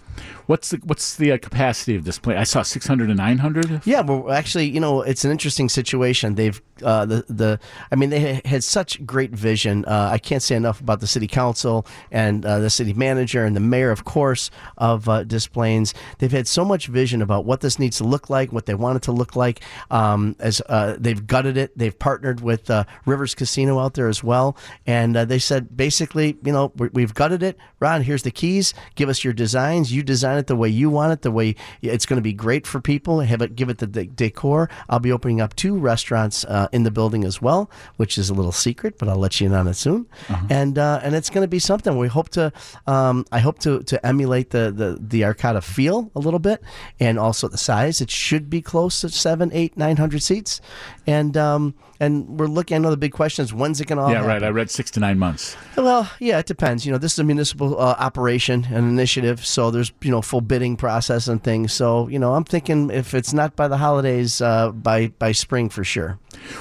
What's 0.47 0.71
the 0.71 0.79
what's 0.85 1.17
the 1.17 1.33
uh, 1.33 1.39
capacity 1.39 1.95
of 1.97 2.05
this 2.05 2.19
place? 2.19 2.37
I 2.37 2.43
saw 2.43 2.63
600 2.63 3.07
to 3.07 3.15
900. 3.15 3.87
Yeah, 3.87 4.01
well, 4.01 4.31
actually, 4.33 4.69
you 4.69 4.81
know, 4.81 5.01
it's 5.03 5.25
an 5.25 5.31
interesting 5.31 5.69
situation. 5.69 6.35
They've 6.35 6.61
uh, 6.83 7.07
the 7.07 7.25
the 7.29 7.61
I 7.93 7.95
mean, 7.95 8.11
they 8.11 8.41
had 8.45 8.65
such 8.65 9.07
great 9.07 9.31
vision. 9.31 9.85
Uh, 9.87 10.11
I 10.13 10.19
can't 10.19 10.43
say 10.43 10.57
enough 10.57 10.81
about 10.81 11.01
the 11.01 11.07
city 11.07 11.29
council 11.29 11.87
and 12.11 12.45
uh, 12.45 12.59
the 12.59 12.69
city 12.69 12.93
manager 12.93 13.45
and 13.45 13.55
the 13.55 13.61
mayor, 13.61 13.91
of 13.93 14.05
course, 14.05 14.51
of 14.77 15.09
uh, 15.09 15.23
Des 15.25 15.49
Plaines. 15.51 15.95
They've 16.19 16.33
had 16.33 16.49
so 16.49 16.65
much 16.65 16.89
vision 16.89 17.23
about 17.23 17.45
what 17.45 17.61
this 17.61 17.79
needs 17.79 17.99
to 17.99 18.05
look 18.05 18.29
like, 18.29 18.53
what 18.53 18.67
they 18.67 18.75
want 18.75 18.97
it 18.97 19.03
to 19.05 19.13
look 19.13 19.37
like. 19.37 19.61
Um, 19.91 20.35
as 20.41 20.61
uh, 20.69 20.97
they've 20.99 21.25
gutted 21.27 21.57
it, 21.57 21.79
they've 21.79 21.97
partnered 21.99 22.41
with 22.41 22.69
uh, 22.69 22.85
Rivers 23.07 23.35
Casino 23.35 23.79
out 23.79 23.95
there 23.95 24.09
as 24.09 24.23
well, 24.25 24.57
and 24.87 25.17
uh, 25.17 25.25
they 25.25 25.39
said 25.39 25.77
basically, 25.77 26.37
you 26.45 26.53
know, 26.53 26.73
we- 26.77 26.89
we've 26.93 27.10
gutted 27.15 27.43
it. 27.43 27.57
Ron, 27.81 28.03
here's 28.03 28.23
the 28.23 28.31
keys. 28.31 28.75
Give 28.95 29.09
us 29.09 29.25
your 29.25 29.33
designs. 29.33 29.93
You 29.93 30.03
design 30.03 30.39
it 30.39 30.47
the 30.47 30.57
way 30.57 30.69
you 30.69 30.91
want 30.91 31.13
it. 31.13 31.23
The 31.23 31.31
way 31.31 31.57
it's 31.83 32.07
going 32.07 32.19
to 32.19 32.23
be 32.23 32.33
great 32.33 32.67
for 32.67 32.81
people. 32.81 33.21
Have 33.21 33.43
it, 33.43 33.55
give 33.57 33.69
it 33.69 33.79
the 33.79 33.87
de- 33.87 34.07
decor. 34.07 34.69
I'll 34.89 34.99
be 35.01 35.13
opening 35.13 35.41
up 35.41 35.55
two 35.57 35.77
restaurants 35.79 36.45
uh, 36.45 36.69
in 36.73 36.83
the 36.85 36.91
building 36.91 37.25
as 37.25 37.41
well, 37.41 37.71
which 37.97 38.19
is 38.19 38.31
a 38.31 38.35
little 38.35 38.53
secret, 38.53 38.99
but 38.99 39.09
I'll 39.09 39.17
let 39.17 39.41
you 39.41 39.47
in 39.47 39.55
on 39.55 39.67
it 39.69 39.75
soon. 39.75 40.07
And 40.49 40.79
uh, 40.79 41.01
and 41.03 41.15
it's 41.15 41.31
going 41.31 41.45
to 41.45 41.49
be 41.49 41.59
something. 41.59 41.97
We 41.97 42.09
hope 42.09 42.29
to. 42.31 42.53
Um, 42.87 43.25
I 43.33 43.39
hope 43.41 43.59
to 43.61 43.83
to 43.85 44.07
emulate 44.07 44.51
the 44.51 44.71
the 44.71 44.99
the 45.01 45.23
Arcada 45.23 45.63
feel 45.63 46.11
a 46.15 46.19
little 46.21 46.39
bit, 46.41 46.63
and 46.99 47.19
also 47.19 47.49
the 47.49 47.59
size. 47.59 48.01
It 48.01 48.11
should 48.11 48.51
be 48.51 48.61
close 48.63 49.01
to 49.03 49.09
seven, 49.09 49.51
eight, 49.53 49.77
nine 49.77 49.97
hundred 49.97 50.23
seats, 50.23 50.61
and 51.07 51.37
um, 51.37 51.75
and 51.99 52.39
we're 52.39 52.47
looking. 52.47 52.77
I 52.77 52.79
know 52.79 52.91
the 52.91 52.97
big 52.97 53.13
question 53.13 53.45
is 53.45 53.53
when's 53.53 53.81
it 53.81 53.87
going 53.87 53.99
to 53.99 54.03
all 54.05 54.11
Yeah, 54.13 54.27
right. 54.27 54.43
I 54.43 54.49
read 54.49 54.71
six 54.71 54.91
to 54.93 55.01
nine 55.01 55.19
months. 55.19 55.57
Well, 55.77 56.11
yeah, 56.19 56.39
it 56.39 56.47
depends. 56.47 56.85
You 56.87 56.93
know, 56.93 56.99
this 57.01 57.15
is 57.15 57.19
a 57.19 57.25
municipal 57.25 57.79
uh, 57.81 57.97
operation, 57.99 58.67
an 58.71 58.89
initiative, 58.89 59.45
so 59.45 59.71
there's 59.71 59.93
you 60.03 60.11
know 60.11 60.23
full 60.23 60.41
bidding 60.41 60.77
process 60.77 61.29
and 61.29 61.43
things. 61.43 61.73
So 61.73 62.09
you 62.09 62.19
know, 62.19 62.35
I'm 62.35 62.45
thinking 62.45 62.91
if 62.91 63.15
it's 63.15 63.33
not 63.33 63.57
by 63.57 63.69
the 63.69 63.77
holidays, 63.79 64.41
uh, 64.41 64.71
by 64.73 65.09
by 65.19 65.33
spring 65.33 65.69
for 65.69 65.85
sure. 65.85 66.19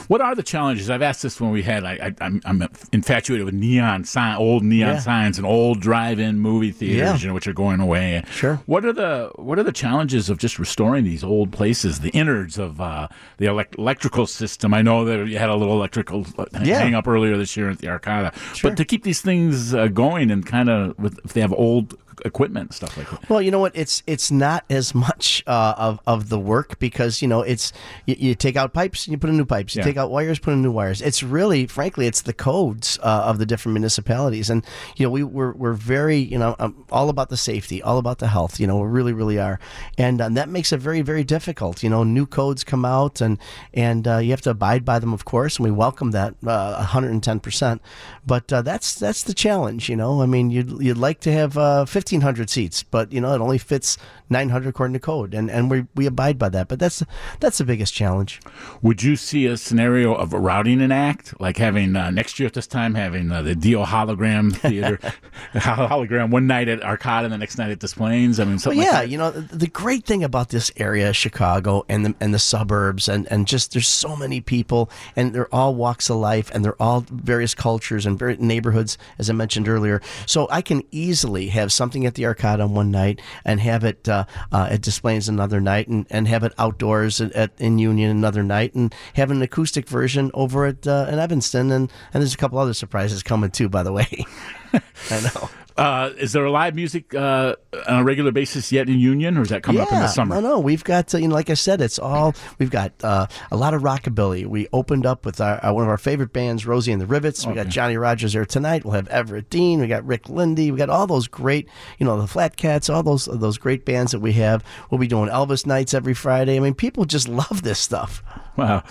What 0.08 0.20
are 0.22 0.34
the 0.36 0.44
challenges? 0.44 0.90
I've 0.90 1.02
asked 1.04 1.22
this 1.22 1.40
when 1.40 1.52
we 1.52 1.62
had. 1.62 1.84
I, 1.86 1.92
I, 2.08 2.16
I'm, 2.26 2.42
I'm 2.44 2.68
infatuated 2.92 3.46
with 3.46 3.54
neon 3.54 4.04
sign, 4.04 4.36
old 4.38 4.64
neon 4.64 4.96
Yeah. 4.96 5.00
signs, 5.00 5.38
and 5.38 5.46
old 5.46 5.80
drive-in 5.80 6.40
movie 6.40 6.72
theaters, 6.72 6.98
Yeah. 7.00 7.18
you 7.18 7.28
know, 7.28 7.34
which 7.34 7.48
are 7.48 7.54
going 7.54 7.80
away. 7.80 8.24
Sure. 8.32 8.56
What 8.66 8.84
are 8.84 8.92
the 8.94 9.32
What 9.36 9.60
are 9.60 9.64
the 9.64 9.72
challenges 9.72 10.30
of 10.30 10.38
just 10.40 10.58
restoring 10.60 11.04
these 11.04 11.24
old 11.24 11.52
places, 11.52 12.00
the 12.00 12.10
innards 12.10 12.58
of 12.58 12.82
uh, 12.82 13.08
the 13.38 13.46
elect- 13.46 13.78
electrical 13.78 14.26
system? 14.26 14.74
I 14.74 14.82
know 14.82 15.06
that 15.06 15.28
you 15.28 15.38
had 15.38 15.50
a 15.50 15.56
little 15.56 15.76
electrical 15.76 16.26
uh, 16.38 16.46
Yeah. 16.64 16.80
hang 16.80 16.96
up 16.96 17.08
earlier 17.08 17.38
this 17.38 17.56
year 17.56 17.70
at 17.70 17.78
the 17.80 17.88
Arcada, 17.88 18.34
but 18.64 18.76
to 18.78 18.84
keep 18.86 19.04
these 19.04 19.22
things 19.22 19.74
uh, 19.74 19.88
going 19.88 20.29
and 20.32 20.46
kind 20.46 20.70
of 20.70 20.98
with 21.00 21.20
if 21.24 21.34
they 21.34 21.42
have 21.42 21.54
old 21.54 21.98
equipment 22.26 22.70
and 22.70 22.74
stuff 22.74 22.98
like 22.98 23.10
that. 23.10 23.30
Well, 23.30 23.42
you 23.42 23.52
know 23.52 23.60
what? 23.60 23.72
It's 23.76 24.04
it's 24.08 24.32
not 24.32 24.66
as 24.70 24.94
much 24.96 25.44
uh, 25.48 25.74
of 25.78 26.00
of 26.08 26.30
the 26.30 26.40
work 26.40 26.80
because 26.80 27.22
you 27.22 27.28
know 27.28 27.42
it's 27.42 27.72
you, 28.06 28.16
you 28.20 28.36
take 28.36 28.56
out 28.56 28.74
pipes 28.74 29.06
and 29.08 29.12
you 29.14 29.18
put 29.18 29.30
in 29.30 29.38
new 29.38 29.46
pipes. 29.46 29.76
You 29.76 29.80
Yeah. 29.80 29.86
take 29.86 29.98
out 29.98 30.12
wires, 30.12 30.40
put 30.40 30.54
in 30.54 30.62
new 30.62 30.72
wires. 30.72 31.02
It's 31.02 31.22
really, 31.24 31.68
frankly, 31.68 32.08
it's 32.08 32.22
the 32.22 32.34
codes 32.34 32.98
uh, 33.04 33.24
of 33.26 33.38
the 33.38 33.46
different 33.46 33.74
municipalities, 33.74 34.50
and 34.50 34.66
you 34.98 35.06
know 35.06 35.10
we 35.12 35.24
we're, 35.24 35.54
we're 35.54 35.74
very 35.74 36.18
you 36.18 36.38
know 36.38 36.56
um, 36.60 36.86
all 36.92 37.10
about 37.10 37.30
the 37.30 37.38
safety, 37.38 37.82
all 37.82 37.98
about 37.98 38.20
the 38.20 38.28
health. 38.28 38.60
You 38.60 38.68
know, 38.68 38.78
we 38.80 38.88
really 38.90 39.14
really 39.14 39.40
are, 39.40 39.60
and 39.98 40.20
uh, 40.22 40.30
that 40.30 40.50
makes 40.50 40.72
it 40.72 40.78
very 40.80 41.02
very 41.02 41.24
difficult. 41.24 41.84
You 41.84 41.90
know, 41.90 42.04
new 42.04 42.26
codes 42.26 42.64
come 42.64 42.86
out 42.86 43.22
and 43.22 43.38
and 43.74 44.08
uh, 44.08 44.18
you 44.18 44.32
have 44.32 44.42
to 44.42 44.50
abide 44.52 44.84
by 44.86 45.00
them, 45.00 45.14
of 45.14 45.26
course, 45.26 45.58
and 45.58 45.66
we 45.66 45.72
welcome 45.72 46.12
that 46.12 46.34
uh, 46.46 46.76
110 46.78 47.40
percent. 47.40 47.82
But 48.26 48.52
uh, 48.52 48.62
that's 48.62 48.96
that's 48.96 49.24
the 49.24 49.34
challenge. 49.34 49.90
You 49.90 49.96
know, 49.96 50.22
I 50.22 50.26
mean, 50.26 50.50
you'd 50.52 50.82
you'd 50.82 50.98
like 50.98 51.20
to 51.22 51.32
have 51.32 51.58
uh, 51.58 51.86
1,500 52.12 52.50
seats, 52.50 52.84
but 52.84 53.12
you 53.12 53.22
know 53.22 53.34
it 53.34 53.42
only 53.42 53.58
fits 53.58 53.98
900 54.30 54.70
according 54.70 54.94
to 54.94 55.00
code, 55.00 55.34
and 55.34 55.50
and 55.50 55.72
we 55.72 55.86
we 55.96 56.06
abide 56.06 56.38
by 56.38 56.50
that. 56.50 56.68
But 56.68 56.80
that's 56.80 57.04
that's 57.40 57.58
the 57.58 57.64
biggest 57.64 57.94
challenge. 57.94 58.40
Would 58.82 59.04
you 59.04 59.16
see 59.16 59.46
a 59.46 59.58
scenario 59.58 60.14
of 60.14 60.34
routing 60.34 60.82
an 60.82 60.92
act, 60.92 61.40
like 61.40 61.58
having 61.58 61.96
uh, 61.96 62.12
next 62.12 62.40
year 62.40 62.48
at 62.48 62.54
this 62.54 62.68
time 62.68 62.96
having 62.96 63.32
uh, 63.32 63.42
the 63.42 63.56
Dio 63.56 63.86
hologram 63.86 64.56
theater, 64.56 64.98
hologram 65.54 66.30
one 66.32 66.48
night 66.48 66.68
at 66.68 66.82
Arcada 66.82 67.26
and 67.26 67.34
the 67.34 67.38
next 67.38 67.58
night 67.58 67.72
at 67.72 67.80
Des 67.80 67.88
Plaines? 67.90 68.40
I 68.40 68.46
mean, 68.46 68.60
Well, 68.64 68.74
yeah, 68.74 68.82
like 68.84 68.92
that. 68.92 69.10
you 69.10 69.18
know 69.18 69.32
the 69.32 69.56
the 69.56 69.68
great 69.68 70.06
thing 70.06 70.24
about 70.24 70.50
this 70.50 70.72
area, 70.78 71.14
Chicago, 71.14 71.86
and 71.90 72.06
the 72.06 72.16
and 72.20 72.34
the 72.34 72.40
suburbs, 72.40 73.08
and 73.08 73.28
and 73.32 73.48
just 73.48 73.74
there's 73.74 73.88
so 73.88 74.16
many 74.16 74.42
people, 74.42 74.90
and 75.16 75.34
they're 75.34 75.54
all 75.54 75.76
walks 75.76 76.10
of 76.10 76.18
life, 76.18 76.52
and 76.54 76.64
they're 76.64 76.82
all 76.82 77.06
various 77.10 77.56
cultures 77.56 78.06
and 78.06 78.18
very 78.18 78.38
neighborhoods, 78.38 78.98
as 79.18 79.30
I 79.30 79.34
mentioned 79.34 79.68
earlier. 79.68 80.02
So 80.26 80.48
I 80.52 80.62
can 80.62 80.84
easily 80.92 81.48
have 81.48 81.72
something 81.74 81.99
at 82.06 82.16
the 82.16 82.24
Arcada 82.24 82.64
on 82.64 82.74
one 82.74 82.92
night, 82.92 83.22
and 83.46 83.60
have 83.60 83.84
it 83.84 84.08
uh, 84.08 84.26
uh, 84.52 84.68
at 84.70 84.82
Des 84.82 85.00
Plaines 85.00 85.30
another 85.30 85.62
night, 85.62 85.88
and, 85.88 86.06
and 86.10 86.28
have 86.28 86.44
it 86.44 86.54
outdoors 86.58 87.22
at, 87.22 87.32
at 87.34 87.52
in 87.58 87.80
Union 87.80 88.10
another 88.10 88.44
night, 88.44 88.74
and 88.76 88.94
have 89.16 89.32
an 89.32 89.42
acoustic 89.42 89.88
version 89.88 90.32
over 90.34 90.66
at 90.66 90.88
uh, 90.88 91.08
in 91.10 91.20
Evanston, 91.20 91.72
and 91.72 91.92
and 92.14 92.22
there's 92.22 92.34
a 92.34 92.38
couple 92.38 92.60
other 92.60 92.74
surprises 92.74 93.24
coming 93.24 93.52
too, 93.52 93.70
by 93.70 93.84
the 93.84 93.92
way. 93.92 94.26
I 94.74 95.22
know. 95.22 95.50
Uh, 95.80 96.12
is 96.18 96.34
there 96.34 96.44
a 96.44 96.52
live 96.52 96.76
music 96.76 97.16
uh, 97.16 97.56
on 97.88 98.02
a 98.02 98.04
regular 98.04 98.34
basis 98.34 98.70
yet 98.70 98.90
in 98.90 99.00
Union, 99.00 99.38
or 99.38 99.44
is 99.44 99.48
that 99.48 99.64
coming 99.64 99.82
up 99.82 99.90
in 99.94 100.00
the 100.00 100.10
summer? 100.10 100.36
No, 100.36 100.42
no, 100.42 100.60
we've 100.60 100.84
got 100.84 101.16
uh, 101.16 101.18
you 101.18 101.30
know, 101.30 101.34
like 101.34 101.50
I 101.50 101.54
said, 101.54 101.80
it's 101.80 101.98
all 101.98 102.36
we've 102.58 102.70
got 102.70 102.92
uh, 103.02 103.28
a 103.50 103.56
lot 103.56 103.74
of 103.74 103.82
rockabilly. 103.82 104.46
We 104.46 104.68
opened 104.74 105.06
up 105.06 105.26
with 105.26 105.40
our, 105.40 105.64
uh, 105.66 105.72
one 105.72 105.84
of 105.86 105.90
our 105.90 105.98
favorite 105.98 106.34
bands, 106.34 106.66
Rosie 106.66 106.92
and 106.92 107.02
the 107.02 107.06
Rivets. 107.06 107.48
We 107.48 107.54
got 107.54 107.70
Johnny 107.70 107.96
Rogers 107.96 108.34
there 108.34 108.46
tonight. 108.46 108.84
We'll 108.84 108.96
have 108.96 109.08
Everett 109.08 109.50
Dean. 109.50 109.80
We 109.80 109.88
got 109.88 110.06
Rick 110.06 110.28
Lindy. 110.28 110.70
We 110.70 110.78
got 110.78 110.90
all 110.90 111.08
those 111.08 111.30
great, 111.30 111.70
you 111.98 112.06
know, 112.06 112.20
the 112.20 112.28
Flat 112.28 112.58
Cats. 112.58 112.90
All 112.90 113.02
those 113.02 113.30
those 113.32 113.58
great 113.58 113.86
bands 113.86 114.12
that 114.12 114.20
we 114.20 114.34
have. 114.34 114.66
We'll 114.92 115.00
be 115.00 115.08
doing 115.08 115.30
Elvis 115.30 115.66
nights 115.66 115.94
every 115.94 116.14
Friday. 116.14 116.58
I 116.58 116.60
mean, 116.60 116.74
people 116.74 117.06
just 117.06 117.30
love 117.30 117.62
this 117.64 117.80
stuff. 117.80 118.22
Wow. 118.58 118.84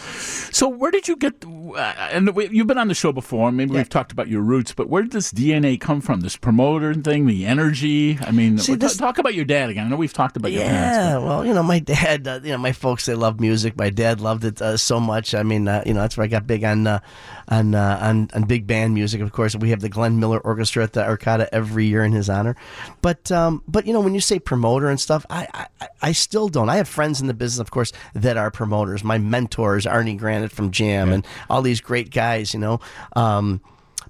So 0.51 0.67
where 0.69 0.91
did 0.91 1.07
you 1.09 1.17
get? 1.17 1.45
Uh, 1.45 1.77
and 2.11 2.35
we, 2.35 2.49
you've 2.49 2.67
been 2.67 2.79
on 2.79 2.89
the 2.89 2.95
show 2.95 3.13
before. 3.13 3.53
Maybe 3.53 3.73
we've 3.73 3.89
talked 3.89 4.13
about 4.13 4.29
your 4.29 4.41
roots, 4.41 4.73
but 4.73 4.89
where 4.89 5.03
did 5.03 5.13
this 5.13 5.31
DNA 5.31 5.79
come 5.79 6.01
from? 6.01 6.21
This 6.21 6.37
promoter 6.37 6.78
thing, 6.95 7.27
the 7.27 7.47
energy. 7.47 8.19
I 8.21 8.31
mean, 8.31 8.59
See, 8.59 8.75
this- 8.75 8.97
talk 8.97 9.19
about 9.19 9.35
your 9.35 9.45
dad 9.45 9.71
again. 9.71 9.87
I 9.87 9.89
know 9.89 9.97
we've 9.97 10.13
talked 10.13 10.37
about 10.37 10.53
your 10.53 10.63
parents. 10.63 10.97
Yeah, 10.97 11.19
well, 11.19 11.45
you 11.45 11.55
know, 11.55 11.63
my 11.63 11.79
dad, 11.79 12.27
uh, 12.27 12.41
you 12.43 12.53
know, 12.53 12.59
my 12.59 12.73
folks, 12.73 13.07
they 13.07 13.15
love 13.15 13.41
music. 13.41 13.77
My 13.77 13.91
dad 13.91 14.21
loved 14.21 14.45
it 14.45 14.61
uh, 14.63 14.77
so 14.77 14.99
much. 15.01 15.35
I 15.35 15.43
mean, 15.43 15.69
uh, 15.69 15.83
you 15.87 15.95
know, 15.95 16.01
that's 16.01 16.17
where 16.17 16.25
I 16.25 16.29
got 16.29 16.47
big 16.47 16.65
on, 16.65 16.87
uh, 16.87 17.01
on, 17.49 17.75
uh, 17.75 17.99
on, 18.03 18.31
on 18.35 18.43
big 18.45 18.67
band 18.67 18.95
music. 18.95 19.21
Of 19.21 19.33
course, 19.33 19.55
we 19.57 19.71
have 19.71 19.81
the 19.81 19.89
Glenn 19.89 20.19
Miller 20.19 20.39
Orchestra 20.41 20.83
at 20.85 20.93
the 20.93 21.03
Arcada 21.03 21.49
every 21.53 21.87
year 21.87 22.05
in 22.05 22.13
his 22.13 22.29
honor. 22.29 22.57
But, 23.03 23.31
um, 23.33 23.63
but 23.69 23.87
you 23.87 23.93
know, 23.93 24.01
when 24.01 24.15
you 24.15 24.21
say 24.21 24.39
promoter 24.39 24.89
and 24.89 25.01
stuff, 25.01 25.25
I, 25.31 25.47
I, 25.81 25.89
I 26.03 26.13
still 26.13 26.49
don't. 26.49 26.69
I 26.69 26.77
have 26.77 26.89
friends 26.89 27.21
in 27.21 27.27
the 27.27 27.35
business, 27.35 27.61
of 27.61 27.71
course, 27.71 27.93
that 28.15 28.37
are 28.37 28.51
promoters. 28.51 29.05
My 29.05 29.19
mentors, 29.19 29.87
Arny 29.87 30.19
Granat 30.19 30.51
from 30.51 30.71
Jam, 30.71 31.13
and 31.13 31.27
all 31.51 31.63
these 31.63 31.81
great 31.81 32.11
guys. 32.11 32.55
You 32.55 32.61
know. 32.61 32.81
Um, 33.17 33.61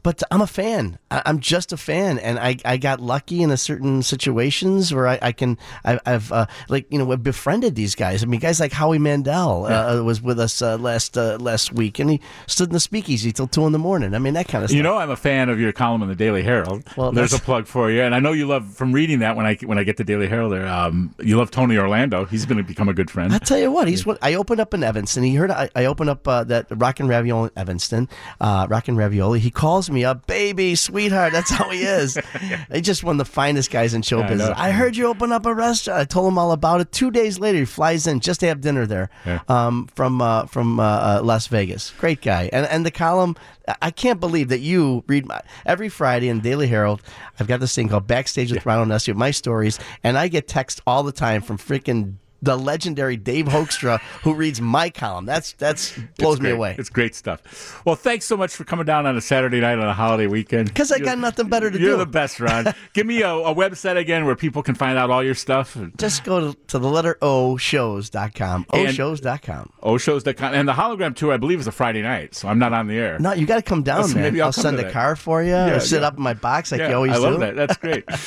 but 0.09 0.23
I'm 0.31 0.41
a 0.41 0.47
fan. 0.47 0.99
I- 1.11 1.21
I'm 1.27 1.39
just 1.39 1.71
a 1.73 1.77
fan, 1.77 2.19
and 2.19 2.39
I, 2.39 2.57
I 2.65 2.79
got 2.79 2.99
lucky 3.01 3.43
in 3.43 3.51
a 3.51 3.59
certain 3.59 4.03
situations 4.03 4.95
where 4.95 5.07
I, 5.07 5.19
I 5.21 5.33
can 5.33 5.59
I, 5.85 5.99
I've 6.07 6.33
uh, 6.33 6.47
like 6.71 6.87
you 6.91 6.99
know 6.99 7.17
befriended 7.19 7.75
these 7.75 7.95
guys. 7.95 8.23
I 8.23 8.27
mean, 8.27 8.41
guys 8.41 8.59
like 8.59 8.73
Howie 8.73 8.99
Mandel 8.99 9.67
uh, 9.67 10.03
was 10.03 10.23
with 10.23 10.41
us 10.41 10.63
uh, 10.63 10.79
last 10.79 11.19
uh, 11.19 11.37
last 11.39 11.75
week, 11.75 11.99
and 11.99 12.09
he 12.09 12.21
stood 12.47 12.69
in 12.71 12.73
the 12.73 12.81
speakeasy 12.81 13.33
till 13.33 13.47
two 13.49 13.67
in 13.67 13.73
the 13.73 13.79
morning. 13.79 14.15
I 14.15 14.19
mean, 14.19 14.33
that 14.33 14.49
kind 14.49 14.65
of 14.65 14.71
stuff. 14.71 14.77
You 14.77 14.83
know, 14.83 14.97
I'm 14.97 15.11
a 15.11 15.17
fan 15.17 15.51
of 15.51 15.61
your 15.61 15.73
column 15.73 16.03
in 16.03 16.09
the 16.09 16.15
Daily 16.17 16.43
Herald. 16.43 16.85
Well, 16.97 17.13
there's 17.13 17.35
a 17.35 17.39
plug 17.39 17.67
for 17.67 17.91
you, 17.91 18.01
and 18.01 18.15
I 18.15 18.21
know 18.21 18.33
you 18.33 18.47
love 18.47 18.75
from 18.75 18.93
reading 18.93 19.19
that 19.19 19.37
when 19.37 19.45
I 19.45 19.57
when 19.57 19.77
I 19.79 19.85
get 19.85 19.99
the 19.99 20.05
Daily 20.05 20.27
Herald. 20.29 20.53
There, 20.53 20.67
um, 20.67 21.15
you 21.21 21.37
love 21.37 21.51
Tony 21.51 21.77
Orlando. 21.77 22.25
He's 22.25 22.47
going 22.47 22.57
to 22.59 22.65
become 22.65 22.89
a 22.89 22.95
good 22.95 23.11
friend. 23.11 23.31
I'll 23.35 23.41
tell 23.41 23.59
you 23.59 23.71
what, 23.71 23.89
he's 23.89 24.07
what 24.07 24.17
I 24.23 24.33
opened 24.35 24.61
up 24.61 24.73
in 24.73 24.83
Evanston. 24.83 25.23
He 25.23 25.35
heard 25.35 25.51
I, 25.51 25.69
I 25.77 25.85
opened 25.85 26.09
up 26.11 26.27
uh, 26.27 26.45
that 26.45 26.67
Rockin' 26.71 27.09
Ravioli 27.09 27.51
in 27.55 27.59
Evanston, 27.61 28.09
uh, 28.41 28.67
Rockin' 28.71 28.97
Ravioli. 28.97 29.41
He 29.41 29.51
calls 29.51 29.91
me 29.91 29.98
up, 30.05 30.27
baby, 30.27 30.75
sweetheart. 30.75 31.33
That's 31.33 31.51
how 31.51 31.71
he 31.71 31.83
is. 31.83 32.19
He's 32.73 32.83
just 32.83 33.05
one 33.05 33.15
of 33.21 33.27
the 33.27 33.33
finest 33.33 33.71
guys 33.71 33.95
in 33.95 34.03
show 34.03 34.19
Yeah, 34.19 34.25
I 34.25 34.29
business. 34.29 34.49
know. 34.49 34.55
I, 34.57 34.71
heard 34.71 34.97
you 34.97 35.07
open 35.07 35.33
up 35.33 35.47
a 35.47 35.55
restaurant. 35.55 36.01
I 36.01 36.05
told 36.05 36.29
him 36.33 36.39
all 36.39 36.53
about 36.53 36.81
it. 36.81 36.93
Two 36.93 37.11
days 37.11 37.39
later, 37.39 37.59
he 37.59 37.65
flies 37.65 38.07
in 38.07 38.21
just 38.21 38.41
to 38.41 38.47
have 38.47 38.61
dinner 38.61 38.87
there 38.87 39.11
Yeah. 39.27 39.41
um, 39.49 39.89
from 39.95 40.21
uh, 40.23 40.47
from 40.47 40.81
uh, 40.81 40.83
uh, 40.83 41.21
Las 41.23 41.47
Vegas. 41.49 41.93
Great 41.99 42.21
guy. 42.23 42.49
And 42.53 42.67
and 42.67 42.85
the 42.87 42.91
column, 42.91 43.37
I- 43.67 43.77
I 43.83 43.91
can't 43.91 44.21
believe 44.21 44.49
that 44.49 44.61
you 44.61 45.05
read 45.07 45.27
my, 45.27 45.41
every 45.67 45.89
Friday 45.89 46.29
in 46.29 46.41
Daily 46.41 46.67
Herald. 46.69 47.03
I've 47.39 47.47
got 47.47 47.61
this 47.61 47.75
thing 47.75 47.89
called 47.89 48.07
Backstage 48.07 48.53
with 48.53 48.65
Ron 48.67 48.89
Onesti, 48.89 49.15
my 49.15 49.31
stories, 49.31 49.79
and 50.03 50.17
I 50.19 50.29
get 50.29 50.49
text 50.49 50.81
all 50.87 51.03
the 51.03 51.13
time 51.13 51.43
from 51.43 51.59
freaking 51.59 52.15
the 52.43 52.57
legendary 52.57 53.17
Dave 53.17 53.47
Hoekstra 53.47 54.01
who 54.23 54.35
reads 54.35 54.61
my 54.61 54.91
column. 54.91 55.27
That's 55.27 55.53
that's 55.55 55.99
blows 56.19 56.41
me 56.41 56.51
away. 56.51 56.77
It's 56.79 56.89
great 56.91 57.15
stuff. 57.15 57.83
Well, 57.85 57.97
thanks 57.97 58.27
so 58.27 58.37
much 58.37 58.55
for 58.55 58.65
coming 58.65 58.85
down 58.87 59.07
on 59.07 59.17
a 59.17 59.21
Saturday 59.21 59.61
night 59.61 59.79
on 59.79 59.87
a 59.89 59.93
holiday 59.95 60.27
weekend. 60.27 60.69
Because 60.69 60.93
I 60.93 60.97
You're- 60.97 61.07
got 61.07 61.19
nothing 61.19 61.49
better 61.49 61.71
to 61.71 61.77
do. 61.79 61.83
You're 61.85 61.93
do. 61.95 61.99
the 61.99 62.07
best, 62.07 62.39
Ron. 62.41 62.73
Give 62.93 63.07
me 63.07 63.23
a, 63.23 63.31
a 63.35 63.55
website 63.55 63.97
again 63.97 64.25
where 64.25 64.37
people 64.37 64.63
can 64.63 64.75
find 64.75 64.99
out 64.99 65.11
all 65.11 65.23
your 65.25 65.35
stuff. 65.35 65.77
Just 65.97 66.25
go 66.25 66.53
to, 66.53 66.59
to 66.69 66.79
the 66.79 66.89
letter 66.89 67.19
O 67.23 67.57
shows.com. 67.57 68.67
O 68.71 68.87
shows.com. 68.87 69.73
Oshows.com. 69.83 70.55
And 70.55 70.69
the 70.69 70.73
hologram 70.75 71.15
tour, 71.17 71.33
I 71.33 71.37
believe, 71.39 71.61
is 71.61 71.67
a 71.67 71.73
Friday 71.73 72.03
night, 72.03 72.35
so 72.35 72.49
I'm 72.49 72.59
not 72.59 72.73
on 72.73 72.87
the 72.87 72.97
air. 72.97 73.19
No, 73.19 73.33
you 73.33 73.47
got 73.47 73.57
to 73.57 73.63
come 73.63 73.83
down, 73.83 74.05
So 74.09 74.15
man. 74.15 74.23
maybe 74.25 74.41
I'll 74.41 74.53
come 74.53 74.63
send 74.63 74.79
a 74.79 74.91
car 74.93 75.17
for 75.17 75.43
you 75.43 75.51
Yeah, 75.51 75.77
or 75.77 75.81
sit 75.81 76.03
yeah. 76.03 76.07
up 76.09 76.17
in 76.17 76.23
my 76.23 76.35
box 76.35 76.71
like 76.73 76.81
Yeah, 76.81 76.91
you 76.91 76.95
always 76.95 77.13
I 77.13 77.17
love 77.17 77.35
do. 77.35 77.39
that. 77.41 77.57
That's 77.57 77.77
great. 77.77 78.05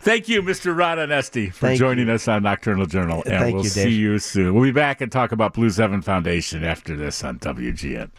Thank 0.00 0.28
you, 0.28 0.42
Mr. 0.42 0.76
Ron 0.76 0.96
Onesti, 0.96 1.52
for 1.52 1.66
Thank 1.66 1.78
joining 1.78 2.08
you. 2.08 2.14
us 2.14 2.26
on 2.26 2.42
Nocturnal 2.42 2.86
Journal. 2.86 3.22
And 3.26 3.38
Thank 3.38 3.54
we'll 3.54 3.64
you, 3.64 3.70
see 3.70 3.90
you 3.90 4.18
soon. 4.18 4.54
We'll 4.54 4.64
be 4.64 4.72
back 4.72 5.02
and 5.02 5.12
talk 5.12 5.30
about 5.30 5.52
Blues 5.52 5.76
Heaven 5.76 6.00
Foundation 6.00 6.64
after 6.64 6.96
this 6.96 7.22
on 7.22 7.38
WGN. 7.38 8.10